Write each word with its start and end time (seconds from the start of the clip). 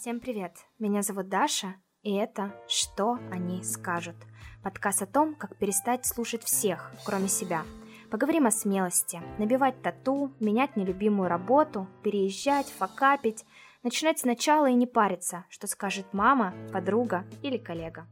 Всем 0.00 0.20
привет! 0.20 0.52
Меня 0.78 1.02
зовут 1.02 1.28
Даша, 1.28 1.74
и 2.04 2.14
это 2.14 2.54
«Что 2.68 3.18
они 3.32 3.64
скажут?» 3.64 4.14
Подкаст 4.62 5.02
о 5.02 5.06
том, 5.06 5.34
как 5.34 5.56
перестать 5.56 6.06
слушать 6.06 6.44
всех, 6.44 6.92
кроме 7.04 7.26
себя. 7.26 7.64
Поговорим 8.08 8.46
о 8.46 8.52
смелости, 8.52 9.20
набивать 9.40 9.82
тату, 9.82 10.30
менять 10.38 10.76
нелюбимую 10.76 11.28
работу, 11.28 11.88
переезжать, 12.04 12.68
факапить, 12.68 13.44
начинать 13.82 14.20
сначала 14.20 14.70
и 14.70 14.74
не 14.74 14.86
париться, 14.86 15.46
что 15.48 15.66
скажет 15.66 16.06
мама, 16.12 16.54
подруга 16.72 17.24
или 17.42 17.58
коллега. 17.58 18.06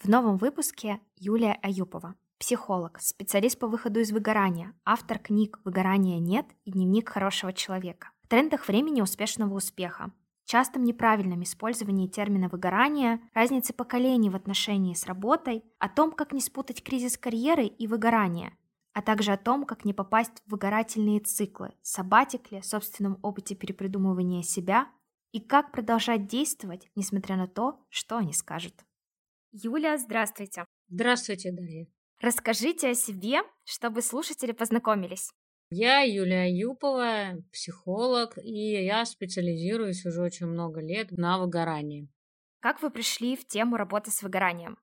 В 0.00 0.08
новом 0.08 0.36
выпуске 0.36 0.98
Юлия 1.14 1.60
Аюпова, 1.62 2.16
психолог, 2.38 3.00
специалист 3.00 3.56
по 3.56 3.68
выходу 3.68 4.00
из 4.00 4.10
выгорания, 4.10 4.74
автор 4.84 5.20
книг 5.20 5.60
«Выгорания 5.64 6.18
нет» 6.18 6.46
и 6.64 6.72
«Дневник 6.72 7.08
хорошего 7.08 7.52
человека». 7.52 8.10
В 8.24 8.26
трендах 8.26 8.66
времени 8.66 9.00
успешного 9.00 9.54
успеха, 9.54 10.10
частом 10.44 10.84
неправильном 10.84 11.42
использовании 11.42 12.08
термина 12.08 12.48
выгорания, 12.48 13.20
разницы 13.34 13.72
поколений 13.72 14.30
в 14.30 14.36
отношении 14.36 14.94
с 14.94 15.06
работой, 15.06 15.64
о 15.78 15.88
том, 15.88 16.12
как 16.12 16.32
не 16.32 16.40
спутать 16.40 16.82
кризис 16.82 17.16
карьеры 17.16 17.66
и 17.66 17.86
выгорание, 17.86 18.56
а 18.92 19.02
также 19.02 19.32
о 19.32 19.36
том, 19.36 19.64
как 19.64 19.84
не 19.84 19.92
попасть 19.92 20.42
в 20.46 20.52
выгорательные 20.52 21.20
циклы, 21.20 21.72
сабатикле, 21.82 22.62
собственном 22.62 23.18
опыте 23.22 23.54
перепридумывания 23.54 24.42
себя 24.42 24.88
и 25.32 25.40
как 25.40 25.72
продолжать 25.72 26.26
действовать, 26.26 26.88
несмотря 26.94 27.36
на 27.36 27.48
то, 27.48 27.84
что 27.88 28.18
они 28.18 28.32
скажут. 28.32 28.74
Юля, 29.50 29.98
здравствуйте. 29.98 30.64
Здравствуйте, 30.88 31.52
Дарья. 31.52 31.86
Расскажите 32.20 32.90
о 32.90 32.94
себе, 32.94 33.42
чтобы 33.64 34.00
слушатели 34.02 34.52
познакомились. 34.52 35.32
Я 35.76 36.02
Юлия 36.02 36.48
Юпова, 36.48 37.42
психолог, 37.52 38.38
и 38.38 38.84
я 38.84 39.04
специализируюсь 39.04 40.06
уже 40.06 40.22
очень 40.22 40.46
много 40.46 40.80
лет 40.80 41.10
на 41.10 41.40
выгорании. 41.40 42.08
Как 42.60 42.80
вы 42.80 42.90
пришли 42.90 43.34
в 43.34 43.44
тему 43.44 43.76
работы 43.76 44.12
с 44.12 44.22
выгоранием? 44.22 44.78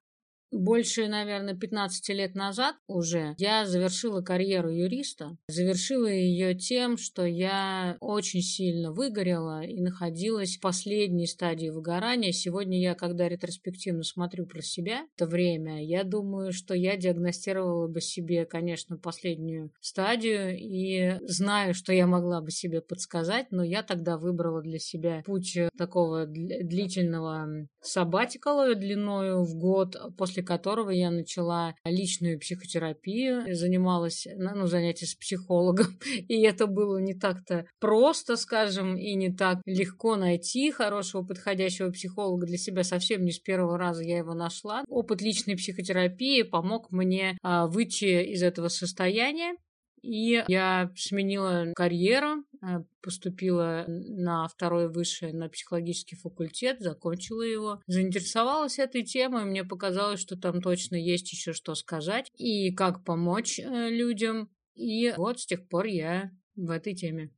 Больше, 0.51 1.07
наверное, 1.07 1.55
15 1.55 2.09
лет 2.09 2.35
назад 2.35 2.75
уже 2.87 3.35
я 3.37 3.65
завершила 3.65 4.21
карьеру 4.21 4.69
юриста. 4.69 5.37
Завершила 5.47 6.07
ее 6.07 6.55
тем, 6.55 6.97
что 6.97 7.25
я 7.25 7.95
очень 8.01 8.41
сильно 8.41 8.91
выгорела 8.91 9.63
и 9.63 9.79
находилась 9.81 10.57
в 10.57 10.61
последней 10.61 11.25
стадии 11.25 11.69
выгорания. 11.69 12.33
Сегодня 12.33 12.81
я, 12.81 12.95
когда 12.95 13.29
ретроспективно 13.29 14.03
смотрю 14.03 14.45
про 14.45 14.61
себя, 14.61 15.05
это 15.15 15.25
время, 15.25 15.85
я 15.85 16.03
думаю, 16.03 16.51
что 16.51 16.73
я 16.73 16.97
диагностировала 16.97 17.87
бы 17.87 18.01
себе, 18.01 18.45
конечно, 18.45 18.97
последнюю 18.97 19.71
стадию 19.79 20.57
и 20.57 21.17
знаю, 21.27 21.73
что 21.73 21.93
я 21.93 22.07
могла 22.07 22.41
бы 22.41 22.51
себе 22.51 22.81
подсказать, 22.81 23.47
но 23.51 23.63
я 23.63 23.83
тогда 23.83 24.17
выбрала 24.17 24.61
для 24.61 24.79
себя 24.79 25.23
путь 25.25 25.57
такого 25.77 26.25
длительного 26.25 27.67
сабатикала 27.81 28.73
длиною 28.75 29.43
в 29.43 29.55
год, 29.55 29.95
после 30.17 30.43
которого 30.43 30.89
я 30.89 31.11
начала 31.11 31.75
личную 31.83 32.39
психотерапию, 32.39 33.55
занималась, 33.55 34.27
ну, 34.35 34.67
занятия 34.67 35.05
с 35.05 35.15
психологом, 35.15 35.99
и 36.27 36.41
это 36.41 36.67
было 36.67 36.97
не 36.97 37.13
так-то 37.13 37.65
просто, 37.79 38.35
скажем, 38.35 38.97
и 38.97 39.13
не 39.15 39.33
так 39.33 39.59
легко 39.65 40.15
найти 40.15 40.71
хорошего 40.71 41.23
подходящего 41.23 41.91
психолога 41.91 42.45
для 42.45 42.57
себя. 42.57 42.83
Совсем 42.83 43.23
не 43.23 43.31
с 43.31 43.39
первого 43.39 43.77
раза 43.77 44.03
я 44.03 44.17
его 44.17 44.33
нашла. 44.33 44.83
Опыт 44.87 45.21
личной 45.21 45.55
психотерапии 45.55 46.43
помог 46.43 46.91
мне 46.91 47.37
а, 47.41 47.67
выйти 47.67 48.23
из 48.33 48.43
этого 48.43 48.67
состояния. 48.67 49.55
И 50.01 50.43
я 50.47 50.91
сменила 50.95 51.73
карьеру, 51.75 52.43
э, 52.61 52.83
поступила 53.01 53.85
на 53.87 54.47
второе 54.47 54.89
высшее 54.89 55.33
на 55.33 55.47
психологический 55.49 56.15
факультет, 56.15 56.79
закончила 56.79 57.43
его. 57.43 57.81
Заинтересовалась 57.87 58.79
этой 58.79 59.03
темой, 59.03 59.45
мне 59.45 59.63
показалось, 59.63 60.19
что 60.19 60.35
там 60.37 60.61
точно 60.61 60.95
есть 60.95 61.31
еще 61.31 61.53
что 61.53 61.75
сказать 61.75 62.31
и 62.35 62.73
как 62.73 63.03
помочь 63.03 63.59
э, 63.59 63.89
людям. 63.89 64.49
И 64.75 65.13
вот 65.17 65.39
с 65.39 65.45
тех 65.45 65.67
пор 65.67 65.85
я 65.85 66.31
в 66.55 66.71
этой 66.71 66.95
теме. 66.95 67.31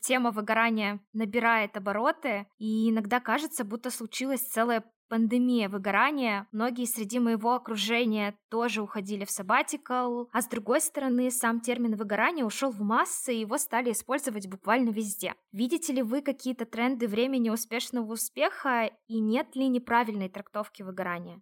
Тема 0.00 0.30
выгорания 0.30 1.00
набирает 1.12 1.76
обороты, 1.76 2.46
и 2.58 2.90
иногда 2.90 3.20
кажется, 3.20 3.64
будто 3.64 3.90
случилась 3.90 4.40
целая 4.40 4.84
пандемия 5.08 5.68
выгорания, 5.68 6.46
многие 6.52 6.84
среди 6.84 7.18
моего 7.18 7.54
окружения 7.54 8.36
тоже 8.48 8.82
уходили 8.82 9.24
в 9.24 9.30
сабатикл, 9.30 10.24
а 10.32 10.42
с 10.42 10.48
другой 10.48 10.80
стороны, 10.80 11.30
сам 11.30 11.60
термин 11.60 11.96
выгорания 11.96 12.44
ушел 12.44 12.70
в 12.70 12.80
массы, 12.80 13.34
и 13.34 13.40
его 13.40 13.58
стали 13.58 13.92
использовать 13.92 14.48
буквально 14.48 14.90
везде. 14.90 15.34
Видите 15.52 15.92
ли 15.92 16.02
вы 16.02 16.22
какие-то 16.22 16.66
тренды 16.66 17.08
времени 17.08 17.50
успешного 17.50 18.12
успеха, 18.12 18.90
и 19.06 19.20
нет 19.20 19.56
ли 19.56 19.68
неправильной 19.68 20.28
трактовки 20.28 20.82
выгорания? 20.82 21.40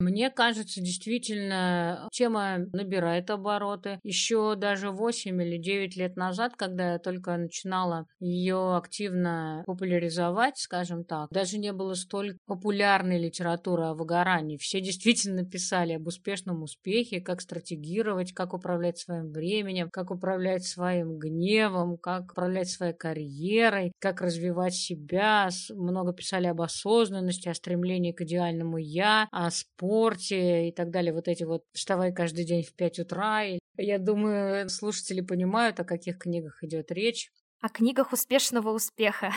Мне 0.00 0.28
кажется, 0.28 0.80
действительно, 0.80 2.08
тема 2.12 2.58
набирает 2.72 3.30
обороты. 3.30 4.00
Еще 4.02 4.56
даже 4.56 4.90
8 4.90 5.40
или 5.40 5.56
9 5.56 5.96
лет 5.96 6.16
назад, 6.16 6.54
когда 6.56 6.94
я 6.94 6.98
только 6.98 7.36
начинала 7.36 8.06
ее 8.18 8.76
активно 8.76 9.62
популяризовать, 9.66 10.58
скажем 10.58 11.04
так, 11.04 11.28
даже 11.30 11.58
не 11.58 11.72
было 11.72 11.94
столь 11.94 12.38
популярной 12.46 13.20
литературы 13.20 13.84
о 13.84 13.94
выгорании. 13.94 14.56
Все 14.56 14.80
действительно 14.80 15.44
писали 15.44 15.92
об 15.92 16.06
успешном 16.08 16.62
успехе, 16.64 17.20
как 17.20 17.40
стратегировать, 17.40 18.32
как 18.32 18.52
управлять 18.52 18.98
своим 18.98 19.30
временем, 19.30 19.90
как 19.92 20.10
управлять 20.10 20.64
своим 20.64 21.18
гневом, 21.18 21.98
как 21.98 22.32
управлять 22.32 22.68
своей 22.68 22.94
карьерой, 22.94 23.92
как 24.00 24.20
развивать 24.20 24.74
себя. 24.74 25.48
Много 25.70 26.12
писали 26.12 26.48
об 26.48 26.60
осознанности, 26.60 27.48
о 27.48 27.54
стремлении 27.54 28.10
к 28.12 28.22
идеальному 28.22 28.78
«я», 28.78 29.28
о 29.30 29.50
спорте 29.52 29.83
спорте 29.84 30.68
и 30.68 30.72
так 30.72 30.90
далее. 30.90 31.12
Вот 31.12 31.28
эти 31.28 31.44
вот 31.44 31.64
«вставай 31.72 32.12
каждый 32.12 32.44
день 32.44 32.62
в 32.62 32.72
5 32.74 33.00
утра». 33.00 33.42
Я 33.76 33.98
думаю, 33.98 34.68
слушатели 34.68 35.20
понимают, 35.20 35.80
о 35.80 35.84
каких 35.84 36.18
книгах 36.18 36.62
идет 36.62 36.90
речь. 36.90 37.30
О 37.60 37.68
книгах 37.68 38.12
успешного 38.12 38.70
успеха. 38.70 39.32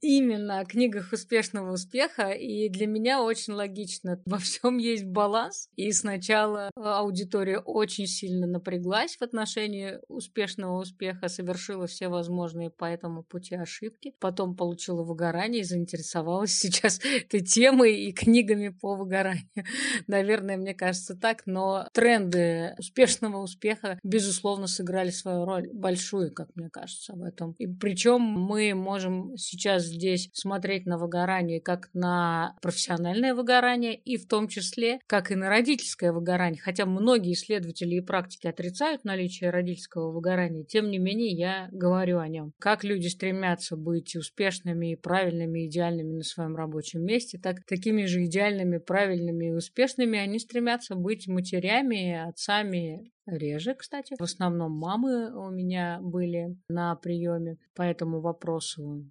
Именно 0.00 0.60
о 0.60 0.64
книгах 0.64 1.12
успешного 1.12 1.72
успеха, 1.72 2.30
и 2.30 2.68
для 2.68 2.86
меня 2.86 3.22
очень 3.22 3.54
логично. 3.54 4.20
Во 4.26 4.38
всем 4.38 4.76
есть 4.76 5.04
баланс, 5.04 5.68
и 5.74 5.90
сначала 5.92 6.70
аудитория 6.76 7.58
очень 7.58 8.06
сильно 8.06 8.46
напряглась 8.46 9.16
в 9.16 9.22
отношении 9.22 9.98
успешного 10.08 10.80
успеха, 10.80 11.28
совершила 11.28 11.86
все 11.86 12.08
возможные 12.08 12.70
по 12.70 12.84
этому 12.84 13.22
пути 13.22 13.54
ошибки, 13.54 14.14
потом 14.20 14.54
получила 14.54 15.02
выгорание 15.02 15.62
и 15.62 15.64
заинтересовалась 15.64 16.52
сейчас 16.52 17.00
этой 17.04 17.40
темой 17.40 17.96
и 18.02 18.12
книгами 18.12 18.68
по 18.68 18.94
выгоранию. 18.94 19.48
Наверное, 20.06 20.56
мне 20.56 20.74
кажется 20.74 21.16
так, 21.16 21.42
но 21.46 21.88
тренды 21.92 22.74
успешного 22.78 23.38
успеха, 23.38 23.98
безусловно, 24.02 24.66
сыграли 24.66 25.10
свою 25.10 25.44
роль, 25.44 25.68
большую, 25.72 26.32
как 26.32 26.54
мне 26.54 26.68
кажется, 26.68 27.14
в 27.14 27.22
этом. 27.22 27.52
И 27.58 27.66
причем 27.66 28.20
мы 28.20 28.74
можем 28.74 29.36
сейчас 29.36 29.86
здесь 29.96 30.30
смотреть 30.32 30.86
на 30.86 30.98
выгорание 30.98 31.60
как 31.60 31.90
на 31.92 32.56
профессиональное 32.62 33.34
выгорание 33.34 33.96
и 33.96 34.16
в 34.16 34.26
том 34.26 34.48
числе 34.48 35.00
как 35.06 35.30
и 35.30 35.34
на 35.34 35.48
родительское 35.48 36.12
выгорание. 36.12 36.60
Хотя 36.60 36.86
многие 36.86 37.32
исследователи 37.32 37.96
и 37.96 38.00
практики 38.00 38.46
отрицают 38.46 39.04
наличие 39.04 39.50
родительского 39.50 40.12
выгорания, 40.12 40.64
тем 40.64 40.90
не 40.90 40.98
менее 40.98 41.32
я 41.32 41.68
говорю 41.72 42.18
о 42.18 42.28
нем. 42.28 42.52
Как 42.58 42.84
люди 42.84 43.08
стремятся 43.08 43.76
быть 43.76 44.14
успешными 44.14 44.92
и 44.92 44.96
правильными, 44.96 45.66
идеальными 45.66 46.18
на 46.18 46.22
своем 46.22 46.56
рабочем 46.56 47.04
месте, 47.04 47.38
так 47.38 47.64
такими 47.66 48.04
же 48.04 48.24
идеальными, 48.24 48.78
правильными 48.78 49.48
и 49.48 49.52
успешными 49.52 50.18
они 50.18 50.38
стремятся 50.38 50.94
быть 50.94 51.26
матерями, 51.26 52.28
отцами, 52.28 53.10
Реже, 53.26 53.74
кстати. 53.74 54.14
В 54.18 54.22
основном 54.22 54.72
мамы 54.72 55.34
у 55.34 55.50
меня 55.50 55.98
были 56.00 56.56
на 56.68 56.94
приеме 56.94 57.58
по 57.74 57.82
этому 57.82 58.20
вопросу. 58.20 59.04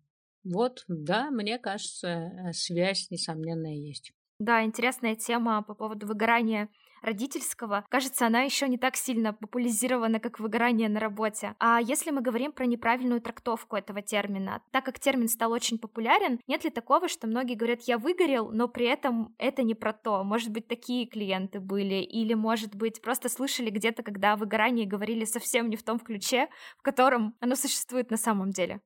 Вот, 0.45 0.85
да, 0.87 1.31
мне 1.31 1.57
кажется, 1.57 2.07
э, 2.07 2.53
связь, 2.53 3.09
несомненная, 3.09 3.73
есть. 3.73 4.13
Да, 4.39 4.63
интересная 4.63 5.15
тема 5.15 5.63
по 5.63 5.73
поводу 5.73 6.07
выгорания 6.07 6.69
родительского. 7.01 7.85
Кажется, 7.89 8.27
она 8.27 8.41
еще 8.41 8.67
не 8.67 8.77
так 8.77 8.95
сильно 8.95 9.33
популяризирована, 9.33 10.19
как 10.19 10.39
выгорание 10.39 10.89
на 10.89 10.99
работе. 10.99 11.55
А 11.59 11.79
если 11.79 12.11
мы 12.11 12.21
говорим 12.21 12.51
про 12.51 12.65
неправильную 12.65 13.21
трактовку 13.21 13.75
этого 13.75 14.01
термина, 14.01 14.61
так 14.71 14.85
как 14.85 14.99
термин 14.99 15.27
стал 15.27 15.51
очень 15.51 15.77
популярен, 15.77 16.39
нет 16.47 16.63
ли 16.63 16.69
такого, 16.69 17.07
что 17.07 17.27
многие 17.27 17.55
говорят, 17.55 17.81
я 17.83 17.97
выгорел, 17.97 18.49
но 18.51 18.67
при 18.67 18.87
этом 18.87 19.35
это 19.37 19.63
не 19.63 19.75
про 19.75 19.93
то? 19.93 20.23
Может 20.23 20.51
быть, 20.51 20.67
такие 20.67 21.07
клиенты 21.07 21.59
были? 21.59 21.95
Или, 21.95 22.33
может 22.33 22.75
быть, 22.75 23.01
просто 23.01 23.29
слышали 23.29 23.69
где-то, 23.69 24.03
когда 24.03 24.33
о 24.33 24.37
выгорании 24.37 24.85
говорили 24.85 25.25
совсем 25.25 25.69
не 25.69 25.75
в 25.75 25.83
том 25.83 25.99
ключе, 25.99 26.49
в 26.77 26.81
котором 26.81 27.35
оно 27.39 27.55
существует 27.55 28.09
на 28.11 28.17
самом 28.17 28.51
деле? 28.51 28.81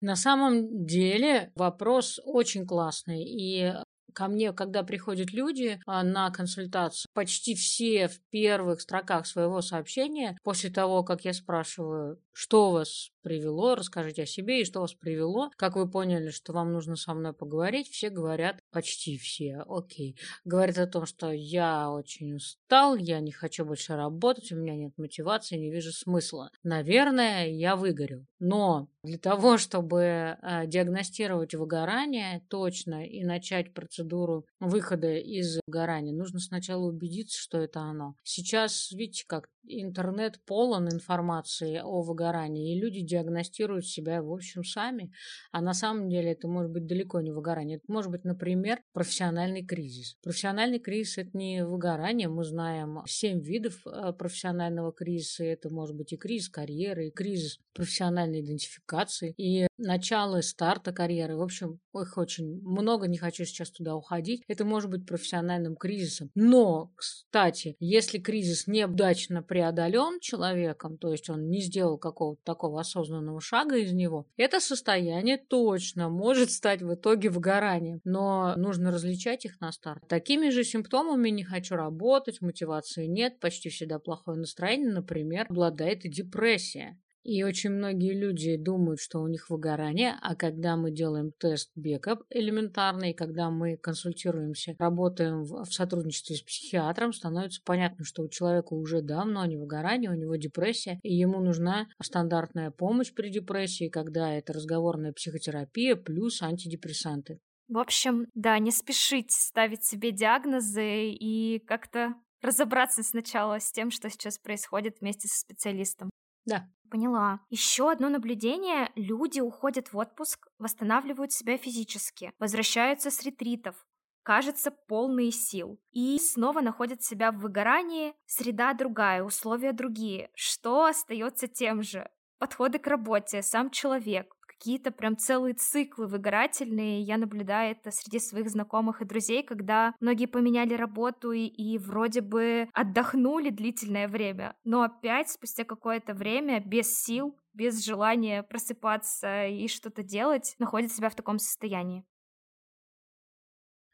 На 0.00 0.16
самом 0.16 0.86
деле 0.86 1.52
вопрос 1.56 2.20
очень 2.24 2.66
классный. 2.66 3.24
И 3.24 3.72
ко 4.18 4.26
мне, 4.26 4.52
когда 4.52 4.82
приходят 4.82 5.32
люди 5.32 5.80
а, 5.86 6.02
на 6.02 6.30
консультацию, 6.30 7.08
почти 7.14 7.54
все 7.54 8.08
в 8.08 8.20
первых 8.30 8.80
строках 8.80 9.26
своего 9.26 9.60
сообщения, 9.60 10.36
после 10.42 10.70
того, 10.70 11.04
как 11.04 11.24
я 11.24 11.32
спрашиваю, 11.32 12.20
что 12.32 12.70
вас 12.70 13.10
привело, 13.22 13.74
расскажите 13.74 14.22
о 14.22 14.26
себе 14.26 14.60
и 14.60 14.64
что 14.64 14.80
вас 14.80 14.94
привело, 14.94 15.50
как 15.56 15.76
вы 15.76 15.90
поняли, 15.90 16.30
что 16.30 16.52
вам 16.52 16.72
нужно 16.72 16.96
со 16.96 17.14
мной 17.14 17.32
поговорить, 17.32 17.88
все 17.88 18.10
говорят, 18.10 18.58
почти 18.72 19.18
все, 19.18 19.64
окей, 19.68 20.16
говорят 20.44 20.78
о 20.78 20.86
том, 20.86 21.04
что 21.06 21.30
я 21.30 21.90
очень 21.90 22.34
устал, 22.34 22.96
я 22.96 23.20
не 23.20 23.32
хочу 23.32 23.64
больше 23.64 23.94
работать, 23.94 24.50
у 24.50 24.56
меня 24.56 24.74
нет 24.74 24.92
мотивации, 24.96 25.56
не 25.56 25.70
вижу 25.70 25.92
смысла. 25.92 26.50
Наверное, 26.62 27.48
я 27.48 27.76
выгорел. 27.76 28.24
Но 28.40 28.88
для 29.04 29.18
того, 29.18 29.58
чтобы 29.58 30.02
э, 30.02 30.66
диагностировать 30.66 31.54
выгорание 31.54 32.42
точно 32.48 33.06
и 33.06 33.24
начать 33.24 33.72
процедуру 33.72 34.46
выхода 34.58 35.14
из 35.14 35.60
выгорания, 35.66 36.12
нужно 36.12 36.40
сначала 36.40 36.84
убедиться, 36.84 37.40
что 37.40 37.58
это 37.58 37.80
оно. 37.80 38.14
Сейчас, 38.24 38.90
видите, 38.90 39.24
как 39.26 39.48
интернет 39.68 40.40
полон 40.44 40.88
информации 40.88 41.80
о 41.82 42.02
выгорании, 42.02 42.74
и 42.74 42.80
люди 42.80 43.00
диагностируют 43.00 43.86
себя, 43.86 44.22
в 44.22 44.32
общем, 44.32 44.64
сами. 44.64 45.12
А 45.52 45.60
на 45.60 45.74
самом 45.74 46.08
деле 46.08 46.32
это 46.32 46.48
может 46.48 46.70
быть 46.72 46.86
далеко 46.86 47.20
не 47.20 47.30
выгорание. 47.30 47.76
Это 47.76 47.92
может 47.92 48.10
быть, 48.10 48.24
например, 48.24 48.80
профессиональный 48.92 49.64
кризис. 49.64 50.16
Профессиональный 50.22 50.78
кризис– 50.78 51.18
это 51.18 51.30
не 51.34 51.64
выгорание. 51.64 52.28
Мы 52.28 52.44
знаем 52.44 53.02
семь 53.06 53.40
видов 53.40 53.86
э, 53.86 54.12
профессионального 54.12 54.92
кризиса. 54.92 55.44
Это 55.44 55.70
может 55.70 55.96
быть 55.96 56.12
и 56.12 56.16
кризис 56.16 56.48
карьеры, 56.48 57.08
и 57.08 57.10
кризис 57.10 57.58
профессиональной 57.74 58.40
идентификации, 58.40 58.88
и 59.36 59.66
начало 59.78 60.40
старта 60.40 60.92
карьеры. 60.92 61.36
В 61.36 61.42
общем, 61.42 61.80
их 61.94 62.16
очень 62.16 62.60
много, 62.62 63.08
не 63.08 63.18
хочу 63.18 63.44
сейчас 63.44 63.70
туда 63.70 63.96
уходить. 63.96 64.42
Это 64.48 64.64
может 64.64 64.90
быть 64.90 65.06
профессиональным 65.06 65.76
кризисом. 65.76 66.30
Но, 66.34 66.92
кстати, 66.96 67.76
если 67.78 68.18
кризис 68.18 68.66
неудачно 68.66 69.42
преодолен 69.42 70.20
человеком, 70.20 70.98
то 70.98 71.12
есть 71.12 71.30
он 71.30 71.48
не 71.48 71.60
сделал 71.60 71.98
какого-то 71.98 72.42
такого 72.44 72.80
осознанного 72.80 73.40
шага 73.40 73.76
из 73.76 73.92
него, 73.92 74.26
это 74.36 74.60
состояние 74.60 75.38
точно 75.38 76.08
может 76.08 76.50
стать 76.50 76.82
в 76.82 76.94
итоге 76.94 77.30
выгоранием. 77.30 78.00
Но 78.04 78.54
нужно 78.56 78.90
различать 78.90 79.44
их 79.44 79.60
на 79.60 79.72
старт. 79.72 80.06
Такими 80.08 80.50
же 80.50 80.64
симптомами 80.64 81.28
не 81.30 81.44
хочу 81.44 81.76
работать, 81.76 82.40
мотивации 82.40 83.06
нет, 83.06 83.40
почти 83.40 83.68
всегда 83.68 83.98
плохое 83.98 84.38
настроение, 84.38 84.92
например, 84.92 85.46
обладает 85.48 86.04
и 86.04 86.08
депрессия. 86.08 86.98
И 87.28 87.42
очень 87.42 87.72
многие 87.72 88.14
люди 88.14 88.56
думают, 88.56 89.00
что 89.00 89.18
у 89.20 89.28
них 89.28 89.50
выгорание, 89.50 90.14
а 90.22 90.34
когда 90.34 90.78
мы 90.78 90.90
делаем 90.90 91.30
тест 91.38 91.70
бекап 91.76 92.22
элементарный, 92.30 93.12
когда 93.12 93.50
мы 93.50 93.76
консультируемся, 93.76 94.74
работаем 94.78 95.44
в, 95.44 95.66
в 95.66 95.74
сотрудничестве 95.74 96.36
с 96.36 96.42
психиатром, 96.42 97.12
становится 97.12 97.60
понятно, 97.66 98.06
что 98.06 98.22
у 98.22 98.30
человека 98.30 98.72
уже 98.72 99.02
давно 99.02 99.44
не 99.44 99.58
выгорание, 99.58 100.10
у 100.10 100.14
него 100.14 100.36
депрессия, 100.36 101.00
и 101.02 101.14
ему 101.14 101.40
нужна 101.40 101.88
стандартная 102.02 102.70
помощь 102.70 103.12
при 103.12 103.28
депрессии, 103.28 103.90
когда 103.90 104.32
это 104.32 104.54
разговорная 104.54 105.12
психотерапия 105.12 105.96
плюс 105.96 106.40
антидепрессанты. 106.40 107.40
В 107.68 107.76
общем, 107.76 108.24
да, 108.32 108.58
не 108.58 108.70
спешить 108.70 109.32
ставить 109.32 109.84
себе 109.84 110.12
диагнозы 110.12 111.10
и 111.10 111.58
как-то 111.66 112.14
разобраться 112.40 113.02
сначала 113.02 113.60
с 113.60 113.70
тем, 113.70 113.90
что 113.90 114.08
сейчас 114.08 114.38
происходит 114.38 115.02
вместе 115.02 115.28
со 115.28 115.38
специалистом. 115.38 116.08
Да. 116.48 116.68
Поняла. 116.90 117.40
Еще 117.50 117.90
одно 117.90 118.08
наблюдение. 118.08 118.90
Люди 118.94 119.40
уходят 119.40 119.92
в 119.92 119.98
отпуск, 119.98 120.48
восстанавливают 120.58 121.32
себя 121.32 121.58
физически, 121.58 122.32
возвращаются 122.38 123.10
с 123.10 123.22
ретритов, 123.22 123.76
кажется 124.22 124.70
полные 124.70 125.30
сил. 125.30 125.78
И 125.92 126.18
снова 126.18 126.60
находят 126.62 127.02
себя 127.02 127.30
в 127.30 127.38
выгорании, 127.38 128.14
среда 128.24 128.72
другая, 128.72 129.22
условия 129.22 129.72
другие. 129.72 130.30
Что 130.34 130.86
остается 130.86 131.46
тем 131.46 131.82
же? 131.82 132.10
Подходы 132.38 132.78
к 132.78 132.86
работе, 132.86 133.42
сам 133.42 133.70
человек, 133.70 134.34
какие-то 134.58 134.90
прям 134.90 135.16
целые 135.16 135.54
циклы 135.54 136.06
выгорательные. 136.06 137.02
Я 137.02 137.16
наблюдаю 137.16 137.72
это 137.72 137.90
среди 137.90 138.18
своих 138.18 138.50
знакомых 138.50 139.00
и 139.00 139.04
друзей, 139.04 139.42
когда 139.42 139.94
многие 140.00 140.26
поменяли 140.26 140.74
работу 140.74 141.32
и, 141.32 141.46
и 141.46 141.78
вроде 141.78 142.20
бы 142.20 142.68
отдохнули 142.72 143.50
длительное 143.50 144.08
время, 144.08 144.56
но 144.64 144.82
опять 144.82 145.30
спустя 145.30 145.64
какое-то 145.64 146.14
время 146.14 146.60
без 146.60 146.92
сил, 146.92 147.38
без 147.52 147.84
желания 147.84 148.42
просыпаться 148.42 149.46
и 149.46 149.68
что-то 149.68 150.02
делать, 150.02 150.54
находят 150.58 150.92
себя 150.92 151.08
в 151.08 151.14
таком 151.14 151.38
состоянии. 151.38 152.04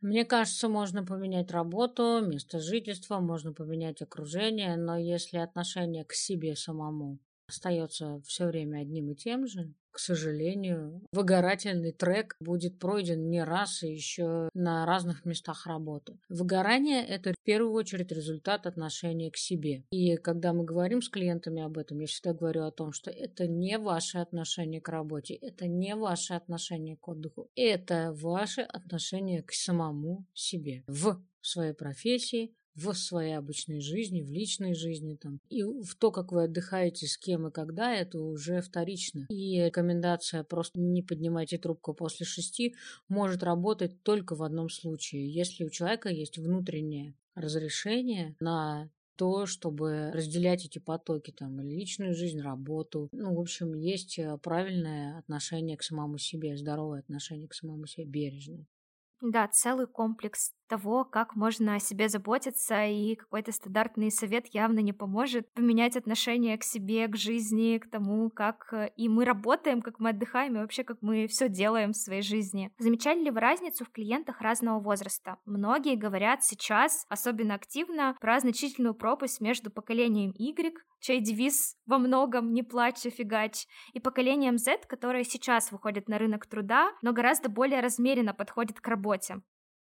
Мне 0.01 0.27
кажется, 0.27 0.69
можно 0.69 1.05
поменять 1.05 1.51
работу, 1.51 2.21
место 2.27 2.61
жительства, 2.61 3.21
можно 3.21 3.55
поменять 3.55 4.03
окружение, 4.03 4.77
но 4.77 4.99
если 4.99 5.39
отношение 5.39 6.05
к 6.05 6.13
себе 6.13 6.57
самому 6.57 7.21
остается 7.49 8.21
все 8.27 8.47
время 8.47 8.81
одним 8.81 9.13
и 9.13 9.15
тем 9.15 9.47
же, 9.47 9.73
к 9.95 10.01
сожалению, 10.01 11.07
выгорательный 11.13 11.93
трек 11.93 12.35
будет 12.41 12.81
пройден 12.81 13.31
не 13.31 13.45
раз 13.45 13.85
и 13.85 13.93
еще 13.93 14.49
на 14.53 14.85
разных 14.87 15.25
местах 15.25 15.69
работы. 15.69 16.19
Выгорание– 16.29 17.07
это 17.07 17.33
в 17.33 17.45
первую 17.45 17.73
очередь 17.75 18.11
результат 18.11 18.67
отношения 18.67 19.31
к 19.31 19.37
себе. 19.37 19.85
И 19.93 20.17
когда 20.17 20.53
мы 20.53 20.65
говорим 20.65 21.01
с 21.01 21.09
клиентами 21.09 21.63
об 21.63 21.79
этом, 21.79 22.01
я 22.01 22.09
всегда 22.09 22.35
говорю 22.35 22.65
о 22.65 22.73
том, 22.73 22.93
что 22.93 23.13
это 23.13 23.47
не 23.47 23.79
ваше 23.79 24.19
отношение 24.19 24.81
к 24.81 24.89
работе, 24.89 25.35
это 25.35 25.69
не 25.69 25.95
ваше 25.95 26.35
отношение 26.35 26.97
к 26.97 27.07
отдыху, 27.07 27.49
это 27.55 28.13
ваше 28.13 28.63
отношение 28.63 29.45
к 29.45 29.53
самому 29.53 30.27
себе 30.35 30.83
в 30.89 31.23
своей 31.41 31.73
профессии, 31.73 32.53
в 32.75 32.93
своей 32.95 33.37
обычной 33.37 33.81
жизни, 33.81 34.23
в 34.23 34.31
личной 34.31 34.75
жизни 34.75 35.17
там. 35.17 35.41
И 35.49 35.63
в 35.63 35.95
то, 35.99 36.11
как 36.11 36.33
вы 36.33 36.45
отдыхаете, 36.45 37.07
с 37.07 37.17
кем 37.17 37.47
и 37.47 37.51
когда, 37.51 37.95
это 37.95 38.21
уже 38.21 38.61
вторично. 38.61 39.27
И 39.29 39.61
рекомендация 39.61 40.45
просто 40.45 40.81
не 40.81 41.03
поднимайте 41.03 41.59
трубку 41.59 41.95
после 41.95 42.27
шести 42.27 42.75
может 43.09 43.43
работать 43.43 44.03
только 44.03 44.35
в 44.35 44.43
одном 44.43 44.69
случае. 44.69 45.33
Если 45.33 45.65
у 45.65 45.71
человека 45.71 46.09
есть 46.09 46.39
внутреннее 46.39 47.15
разрешение 47.35 48.37
на 48.41 48.91
то, 49.17 49.47
чтобы 49.47 50.11
разделять 50.13 50.65
эти 50.65 50.79
потоки, 50.79 51.31
там, 51.31 51.61
личную 51.61 52.15
жизнь, 52.15 52.41
работу. 52.41 53.09
Ну, 53.13 53.35
в 53.35 53.41
общем, 53.41 53.75
есть 53.75 54.19
э, 54.19 54.37
правильное 54.39 55.19
отношение 55.19 55.77
к 55.77 55.83
самому 55.83 56.19
себе, 56.19 56.57
здоровое 56.57 57.01
отношение 57.01 57.49
к 57.49 57.55
самому 57.55 57.87
себе, 57.87 58.07
бережное. 58.07 58.67
Да, 59.21 59.49
целый 59.49 59.87
комплекс 59.87 60.53
того, 60.75 61.05
как 61.05 61.37
можно 61.37 61.77
о 61.77 61.79
себе 61.79 62.09
заботиться, 62.09 62.85
и 62.85 63.15
какой-то 63.15 63.53
стандартный 63.53 64.11
совет 64.11 64.49
явно 64.53 64.81
не 64.81 64.93
поможет 64.93 65.53
поменять 65.55 65.97
отношение 65.97 66.59
к 66.59 66.65
себе, 66.65 67.07
к 67.07 67.17
жизни, 67.17 67.79
к 67.79 67.89
тому, 67.89 68.29
как 68.29 68.73
э, 68.73 68.91
и 68.97 69.09
мы 69.09 69.25
работаем, 69.25 69.83
как 69.83 70.01
мы 70.01 70.11
отдыхаем, 70.11 70.57
и 70.57 70.59
вообще 70.59 70.83
как 70.83 70.99
мы 71.01 71.29
все 71.29 71.49
делаем 71.49 71.93
в 71.93 71.97
своей 71.97 72.23
жизни. 72.23 72.73
Замечали 72.79 73.21
ли 73.23 73.31
вы 73.31 73.39
разницу 73.39 73.85
в 73.85 73.91
клиентах 73.91 74.41
разного 74.41 74.81
возраста? 74.81 75.37
Многие 75.45 75.95
говорят 75.95 76.43
сейчас 76.43 77.07
особенно 77.09 77.55
активно 77.55 78.17
про 78.21 78.41
значительную 78.41 78.95
пропасть 78.95 79.41
между 79.41 79.71
поколением 79.71 80.33
Y, 80.37 80.75
чей 80.99 81.21
девиз 81.21 81.77
во 81.87 81.99
многом 81.99 82.53
«не 82.53 82.65
плачь, 82.65 83.07
а 83.07 83.11
фигач», 83.11 83.67
и 83.93 84.01
поколением 84.01 84.59
Z, 84.59 84.81
которое 84.89 85.23
сейчас 85.23 85.71
выходит 85.71 86.09
на 86.09 86.19
рынок 86.19 86.47
труда, 86.47 86.91
но 87.01 87.13
гораздо 87.13 87.49
более 87.49 87.81
размеренно 87.81 88.35
подходит 88.35 88.81
к 88.81 88.89
работе. 88.89 89.37